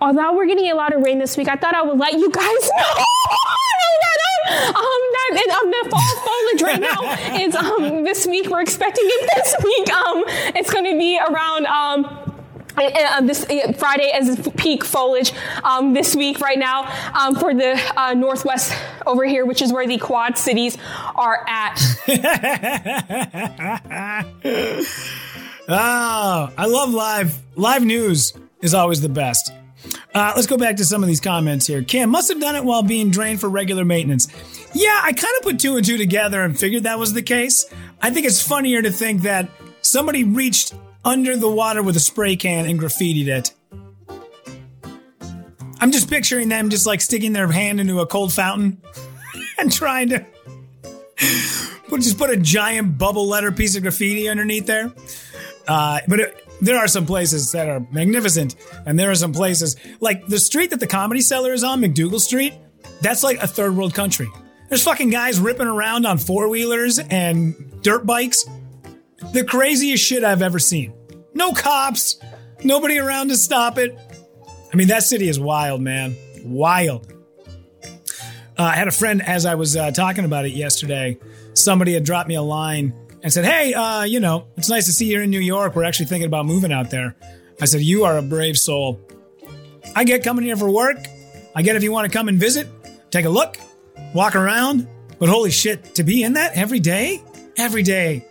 Although 0.00 0.34
we're 0.34 0.46
getting 0.46 0.70
a 0.70 0.74
lot 0.74 0.94
of 0.94 1.02
rain 1.02 1.18
this 1.18 1.36
week, 1.36 1.48
I 1.48 1.56
thought 1.56 1.74
I 1.74 1.82
would 1.82 1.98
let 1.98 2.14
you 2.14 2.30
guys 2.30 2.70
know. 2.76 3.04
um, 4.68 5.00
that 5.32 5.58
um, 5.62 5.70
the 5.70 5.88
fall 5.90 6.16
foliage 6.26 6.62
right 6.62 6.80
now 6.80 7.02
is 7.40 7.54
um 7.54 8.02
this 8.04 8.26
week. 8.26 8.48
We're 8.48 8.62
expecting 8.62 9.04
it 9.06 9.30
this 9.36 9.54
week. 9.62 9.92
Um, 9.92 10.24
it's 10.56 10.70
going 10.72 10.84
to 10.86 10.96
be 10.98 11.18
around 11.18 11.66
um. 11.66 12.06
uh, 12.78 12.82
uh, 12.82 13.20
this 13.22 13.44
uh, 13.50 13.72
Friday 13.78 14.10
as 14.10 14.38
peak 14.56 14.84
foliage 14.84 15.32
um, 15.64 15.92
this 15.92 16.14
week 16.16 16.40
right 16.40 16.58
now 16.58 16.84
um, 17.14 17.34
for 17.34 17.52
the 17.54 17.78
uh, 17.96 18.14
northwest 18.14 18.72
over 19.06 19.24
here, 19.24 19.44
which 19.44 19.60
is 19.60 19.70
where 19.72 19.86
the 19.86 19.98
Quad 19.98 20.38
Cities 20.38 20.78
are 21.14 21.44
at. 21.48 21.78
Oh, 25.72 26.52
I 26.58 26.66
love 26.66 26.90
live. 26.92 27.38
Live 27.54 27.84
news 27.84 28.32
is 28.60 28.74
always 28.74 29.00
the 29.00 29.08
best. 29.08 29.52
Uh, 30.12 30.32
let's 30.34 30.48
go 30.48 30.56
back 30.56 30.76
to 30.76 30.84
some 30.84 31.02
of 31.02 31.06
these 31.06 31.20
comments 31.20 31.66
here. 31.66 31.82
Cam 31.82 32.10
must 32.10 32.28
have 32.28 32.40
done 32.40 32.56
it 32.56 32.64
while 32.64 32.82
being 32.82 33.10
drained 33.10 33.40
for 33.40 33.48
regular 33.48 33.84
maintenance. 33.84 34.26
Yeah, 34.74 35.00
I 35.02 35.12
kind 35.12 35.34
of 35.38 35.42
put 35.42 35.60
two 35.60 35.76
and 35.76 35.86
two 35.86 35.96
together 35.96 36.42
and 36.42 36.58
figured 36.58 36.82
that 36.82 36.98
was 36.98 37.12
the 37.12 37.22
case. 37.22 37.66
I 38.02 38.10
think 38.10 38.26
it's 38.26 38.42
funnier 38.42 38.82
to 38.82 38.90
think 38.90 39.22
that 39.22 39.48
somebody 39.82 40.24
reached 40.24 40.74
under 41.04 41.36
the 41.36 41.50
water 41.50 41.82
with 41.82 41.96
a 41.96 42.00
spray 42.00 42.36
can 42.36 42.66
and 42.66 42.78
graffitied 42.78 43.28
it. 43.28 43.54
I'm 45.80 45.92
just 45.92 46.10
picturing 46.10 46.48
them 46.48 46.70
just 46.70 46.86
like 46.86 47.00
sticking 47.00 47.32
their 47.32 47.50
hand 47.50 47.80
into 47.80 48.00
a 48.00 48.06
cold 48.06 48.32
fountain 48.32 48.82
and 49.58 49.72
trying 49.72 50.10
to 50.10 50.26
just 51.98 52.18
put 52.18 52.30
a 52.30 52.36
giant 52.36 52.98
bubble 52.98 53.28
letter 53.28 53.52
piece 53.52 53.76
of 53.76 53.82
graffiti 53.82 54.28
underneath 54.28 54.66
there. 54.66 54.92
Uh, 55.66 56.00
but 56.08 56.20
it, 56.20 56.49
there 56.60 56.78
are 56.78 56.88
some 56.88 57.06
places 57.06 57.52
that 57.52 57.68
are 57.68 57.86
magnificent, 57.90 58.56
and 58.86 58.98
there 58.98 59.10
are 59.10 59.14
some 59.14 59.32
places 59.32 59.76
like 60.00 60.26
the 60.26 60.38
street 60.38 60.70
that 60.70 60.80
the 60.80 60.86
Comedy 60.86 61.20
Cellar 61.20 61.52
is 61.52 61.64
on, 61.64 61.80
MacDougal 61.80 62.20
Street. 62.20 62.54
That's 63.00 63.22
like 63.22 63.38
a 63.38 63.46
third 63.46 63.76
world 63.76 63.94
country. 63.94 64.28
There's 64.68 64.84
fucking 64.84 65.10
guys 65.10 65.40
ripping 65.40 65.66
around 65.66 66.06
on 66.06 66.18
four 66.18 66.48
wheelers 66.48 66.98
and 66.98 67.82
dirt 67.82 68.06
bikes. 68.06 68.44
The 69.32 69.44
craziest 69.44 70.04
shit 70.04 70.22
I've 70.22 70.42
ever 70.42 70.58
seen. 70.58 70.92
No 71.34 71.52
cops, 71.52 72.18
nobody 72.62 72.98
around 72.98 73.28
to 73.28 73.36
stop 73.36 73.78
it. 73.78 73.98
I 74.72 74.76
mean, 74.76 74.88
that 74.88 75.02
city 75.02 75.28
is 75.28 75.40
wild, 75.40 75.80
man. 75.80 76.16
Wild. 76.44 77.12
Uh, 78.58 78.64
I 78.64 78.76
had 78.76 78.88
a 78.88 78.92
friend 78.92 79.22
as 79.22 79.46
I 79.46 79.54
was 79.54 79.76
uh, 79.76 79.90
talking 79.90 80.24
about 80.24 80.44
it 80.44 80.52
yesterday. 80.52 81.18
Somebody 81.54 81.94
had 81.94 82.04
dropped 82.04 82.28
me 82.28 82.34
a 82.34 82.42
line 82.42 82.94
and 83.22 83.32
said, 83.32 83.44
"Hey, 83.44 83.74
uh, 83.74 84.02
you 84.04 84.20
know, 84.20 84.46
it's 84.56 84.68
nice 84.68 84.86
to 84.86 84.92
see 84.92 85.06
you 85.06 85.20
in 85.20 85.30
New 85.30 85.40
York. 85.40 85.76
We're 85.76 85.84
actually 85.84 86.06
thinking 86.06 86.26
about 86.26 86.46
moving 86.46 86.72
out 86.72 86.90
there." 86.90 87.16
I 87.60 87.66
said, 87.66 87.82
"You 87.82 88.04
are 88.04 88.18
a 88.18 88.22
brave 88.22 88.58
soul. 88.58 89.00
I 89.94 90.04
get 90.04 90.22
coming 90.22 90.44
here 90.44 90.56
for 90.56 90.70
work. 90.70 90.98
I 91.54 91.62
get 91.62 91.76
if 91.76 91.82
you 91.82 91.92
want 91.92 92.10
to 92.10 92.16
come 92.16 92.28
and 92.28 92.38
visit, 92.38 92.68
take 93.10 93.24
a 93.24 93.30
look, 93.30 93.58
walk 94.14 94.36
around. 94.36 94.86
But 95.18 95.28
holy 95.28 95.50
shit, 95.50 95.96
to 95.96 96.02
be 96.02 96.22
in 96.22 96.34
that 96.34 96.56
every 96.56 96.80
day, 96.80 97.22
every 97.56 97.82
day." 97.82 98.24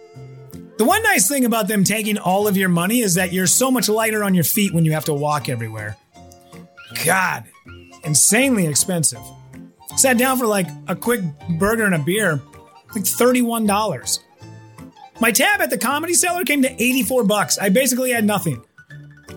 The 0.80 0.86
one 0.86 1.04
nice 1.04 1.28
thing 1.28 1.44
about 1.44 1.68
them 1.68 1.84
taking 1.84 2.18
all 2.18 2.48
of 2.48 2.56
your 2.56 2.70
money 2.70 3.02
is 3.02 3.16
that 3.16 3.34
you're 3.34 3.48
so 3.48 3.70
much 3.70 3.90
lighter 3.90 4.24
on 4.24 4.34
your 4.34 4.46
feet 4.46 4.74
when 4.74 4.86
you 4.86 4.94
have 4.94 5.04
to 5.06 5.14
walk 5.14 5.50
everywhere. 5.50 5.98
God, 7.04 7.44
insanely 8.06 8.66
expensive. 8.66 9.20
Sat 9.98 10.18
down 10.18 10.38
for 10.38 10.48
like 10.48 10.68
a 10.88 10.96
quick 10.96 11.20
burger 11.60 11.84
and 11.84 11.96
a 11.96 12.00
beer, 12.00 12.42
like 12.96 13.04
$31. 13.04 14.20
My 15.20 15.32
tab 15.32 15.62
at 15.62 15.70
the 15.70 15.78
comedy 15.78 16.14
cellar 16.14 16.44
came 16.44 16.62
to 16.62 16.72
84 16.82 17.24
bucks. 17.26 17.58
I 17.58 17.70
basically 17.70 18.12
had 18.12 18.26
nothing. 18.26 18.64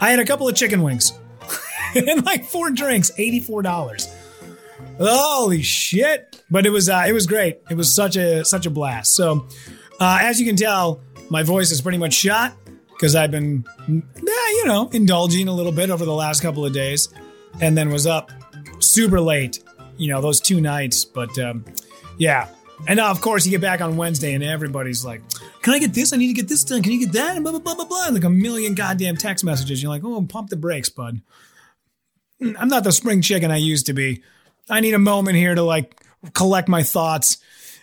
I 0.01 0.11
had 0.11 0.21
a 0.21 0.25
couple 0.25 0.49
of 0.49 0.55
chicken 0.55 0.83
wings 0.83 1.13
and 1.95 2.25
like 2.25 2.45
four 2.45 2.71
drinks, 2.71 3.11
$84. 3.19 4.09
Holy 4.99 5.63
shit. 5.63 6.43
But 6.51 6.67
it 6.67 6.71
was 6.71 6.89
uh, 6.89 7.05
it 7.07 7.13
was 7.13 7.27
great. 7.27 7.61
It 7.71 7.77
was 7.77 7.95
such 7.95 8.17
a 8.17 8.45
such 8.45 8.67
a 8.67 8.71
blast. 8.71 9.15
So 9.15 9.49
uh, 9.99 10.19
as 10.21 10.39
you 10.39 10.47
can 10.47 10.57
tell, 10.57 11.01
my 11.31 11.43
voice 11.43 11.71
is 11.71 11.81
pretty 11.81 11.99
much 11.99 12.13
shot 12.13 12.53
because 12.91 13.17
I've 13.17 13.31
been 13.31 13.65
yeah, 13.89 14.49
you 14.51 14.65
know, 14.67 14.91
indulging 14.93 15.49
a 15.49 15.53
little 15.53 15.73
bit 15.73 15.91
over 15.91 16.05
the 16.05 16.13
last 16.15 16.43
couple 16.43 16.65
of 16.65 16.73
days 16.73 17.09
and 17.61 17.77
then 17.77 17.91
was 17.91 18.07
up 18.07 18.31
super 18.81 19.21
late, 19.21 19.63
you 19.97 20.09
know, 20.09 20.21
those 20.21 20.41
two 20.41 20.61
nights. 20.61 21.05
But 21.05 21.39
um, 21.39 21.65
yeah. 22.19 22.49
And 22.87 22.97
now, 22.97 23.11
of 23.11 23.21
course, 23.21 23.47
you 23.47 23.51
get 23.51 23.61
back 23.61 23.81
on 23.81 23.97
Wednesday 23.97 24.35
and 24.35 24.43
everybody's 24.43 25.05
like, 25.05 25.23
can 25.63 25.75
I 25.75 25.79
get 25.79 25.95
this? 25.95 26.13
I 26.13 26.17
need 26.17 26.29
to 26.29 26.35
get 26.35 26.49
this 26.49 26.65
done. 26.65 26.83
Can 26.83 26.93
you 26.93 27.01
get 27.01 27.13
that? 27.13 27.37
And 27.37 27.45
blah, 27.45 27.53
blah, 27.53 27.61
blah, 27.61 27.75
blah, 27.75 27.85
blah. 27.85 28.09
Like 28.11 28.25
a 28.25 28.31
million 28.31 28.75
goddamn 28.75 29.17
text 29.17 29.45
messages. 29.45 29.83
You're 29.83 29.91
like, 29.91 30.03
oh, 30.05 30.23
pump 30.23 30.51
the 30.51 30.57
brakes, 30.57 30.89
bud. 30.89 31.23
I'm 32.41 32.69
not 32.69 32.85
the 32.85 32.93
spring 32.93 33.23
chicken 33.23 33.51
I 33.51 33.59
used 33.59 33.87
to 33.87 33.93
be. 33.93 34.23
I 34.69 34.81
need 34.81 34.95
a 34.95 34.99
moment 34.99 35.37
here 35.37 35.55
to 35.55 35.63
like 35.63 35.97
collect 36.35 36.69
my 36.69 36.83
thoughts 36.83 37.39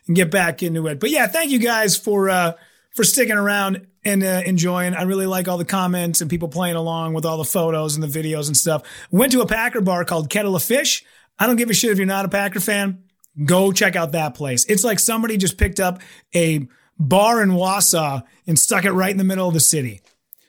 and 0.07 0.15
get 0.15 0.31
back 0.31 0.61
into 0.61 0.87
it. 0.87 0.99
But 0.99 1.09
yeah, 1.09 1.27
thank 1.27 1.51
you 1.51 1.59
guys 1.59 1.95
for 1.95 2.29
uh, 2.29 2.53
for 2.95 3.03
sticking 3.03 3.37
around 3.37 3.87
and 4.03 4.23
uh, 4.23 4.41
enjoying. 4.45 4.93
I 4.93 5.03
really 5.03 5.25
like 5.25 5.47
all 5.47 5.57
the 5.57 5.65
comments 5.65 6.21
and 6.21 6.29
people 6.29 6.49
playing 6.49 6.75
along 6.75 7.13
with 7.13 7.25
all 7.25 7.37
the 7.37 7.45
photos 7.45 7.95
and 7.95 8.03
the 8.03 8.07
videos 8.07 8.47
and 8.47 8.57
stuff. 8.57 8.83
Went 9.11 9.31
to 9.33 9.41
a 9.41 9.47
Packer 9.47 9.81
bar 9.81 10.03
called 10.03 10.29
Kettle 10.29 10.55
of 10.55 10.63
Fish. 10.63 11.05
I 11.37 11.47
don't 11.47 11.55
give 11.55 11.69
a 11.69 11.73
shit 11.73 11.91
if 11.91 11.97
you're 11.97 12.07
not 12.07 12.25
a 12.25 12.29
Packer 12.29 12.59
fan. 12.59 13.03
Go 13.45 13.71
check 13.71 13.95
out 13.95 14.11
that 14.11 14.35
place. 14.35 14.65
It's 14.65 14.83
like 14.83 14.99
somebody 14.99 15.37
just 15.37 15.57
picked 15.57 15.79
up 15.79 16.01
a 16.35 16.67
bar 16.99 17.41
in 17.41 17.51
Wausau 17.51 18.23
and 18.45 18.59
stuck 18.59 18.85
it 18.85 18.91
right 18.91 19.11
in 19.11 19.17
the 19.17 19.23
middle 19.23 19.47
of 19.47 19.53
the 19.53 19.59
city, 19.59 20.01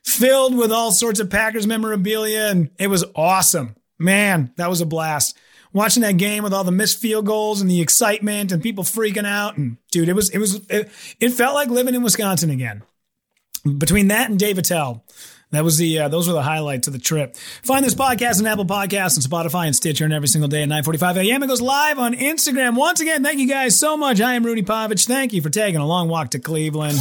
filled 0.02 0.56
with 0.56 0.72
all 0.72 0.92
sorts 0.92 1.20
of 1.20 1.30
Packers 1.30 1.66
memorabilia, 1.66 2.48
and 2.48 2.70
it 2.78 2.88
was 2.88 3.04
awesome. 3.14 3.76
Man, 3.98 4.52
that 4.56 4.68
was 4.68 4.80
a 4.80 4.86
blast. 4.86 5.38
Watching 5.72 6.02
that 6.02 6.16
game 6.16 6.42
with 6.42 6.52
all 6.52 6.64
the 6.64 6.72
missed 6.72 6.98
field 6.98 7.26
goals 7.26 7.60
and 7.60 7.70
the 7.70 7.80
excitement 7.80 8.50
and 8.50 8.62
people 8.62 8.82
freaking 8.82 9.26
out, 9.26 9.56
and 9.56 9.76
dude, 9.92 10.08
it 10.08 10.14
was 10.14 10.28
it 10.30 10.38
was 10.38 10.56
it, 10.68 10.90
it 11.20 11.30
felt 11.30 11.54
like 11.54 11.68
living 11.68 11.94
in 11.94 12.02
Wisconsin 12.02 12.50
again. 12.50 12.82
Between 13.78 14.08
that 14.08 14.30
and 14.30 14.38
Dave 14.38 14.58
Attell, 14.58 15.04
that 15.50 15.64
was 15.64 15.78
the 15.78 16.00
uh, 16.00 16.08
those 16.08 16.28
were 16.28 16.34
the 16.34 16.42
highlights 16.42 16.86
of 16.86 16.92
the 16.92 16.98
trip. 16.98 17.36
Find 17.62 17.84
this 17.84 17.94
podcast 17.94 18.40
on 18.40 18.46
Apple 18.46 18.66
Podcasts 18.66 19.16
and 19.16 19.24
Spotify 19.24 19.66
and 19.66 19.74
Stitcher 19.74 20.04
and 20.04 20.14
every 20.14 20.28
single 20.28 20.48
day 20.48 20.62
at 20.62 20.68
9:45 20.68 21.16
a.m. 21.28 21.42
It 21.42 21.48
goes 21.48 21.60
live 21.60 21.98
on 21.98 22.14
Instagram. 22.14 22.76
Once 22.76 23.00
again, 23.00 23.24
thank 23.24 23.38
you 23.38 23.48
guys 23.48 23.78
so 23.78 23.96
much. 23.96 24.20
I 24.20 24.34
am 24.34 24.44
Rudy 24.44 24.62
Pavich. 24.62 25.06
Thank 25.06 25.32
you 25.32 25.42
for 25.42 25.50
taking 25.50 25.80
a 25.80 25.86
long 25.86 26.08
walk 26.08 26.30
to 26.30 26.38
Cleveland. 26.38 26.98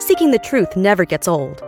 Seeking 0.00 0.30
the 0.30 0.40
truth 0.42 0.74
never 0.74 1.04
gets 1.04 1.28
old. 1.28 1.67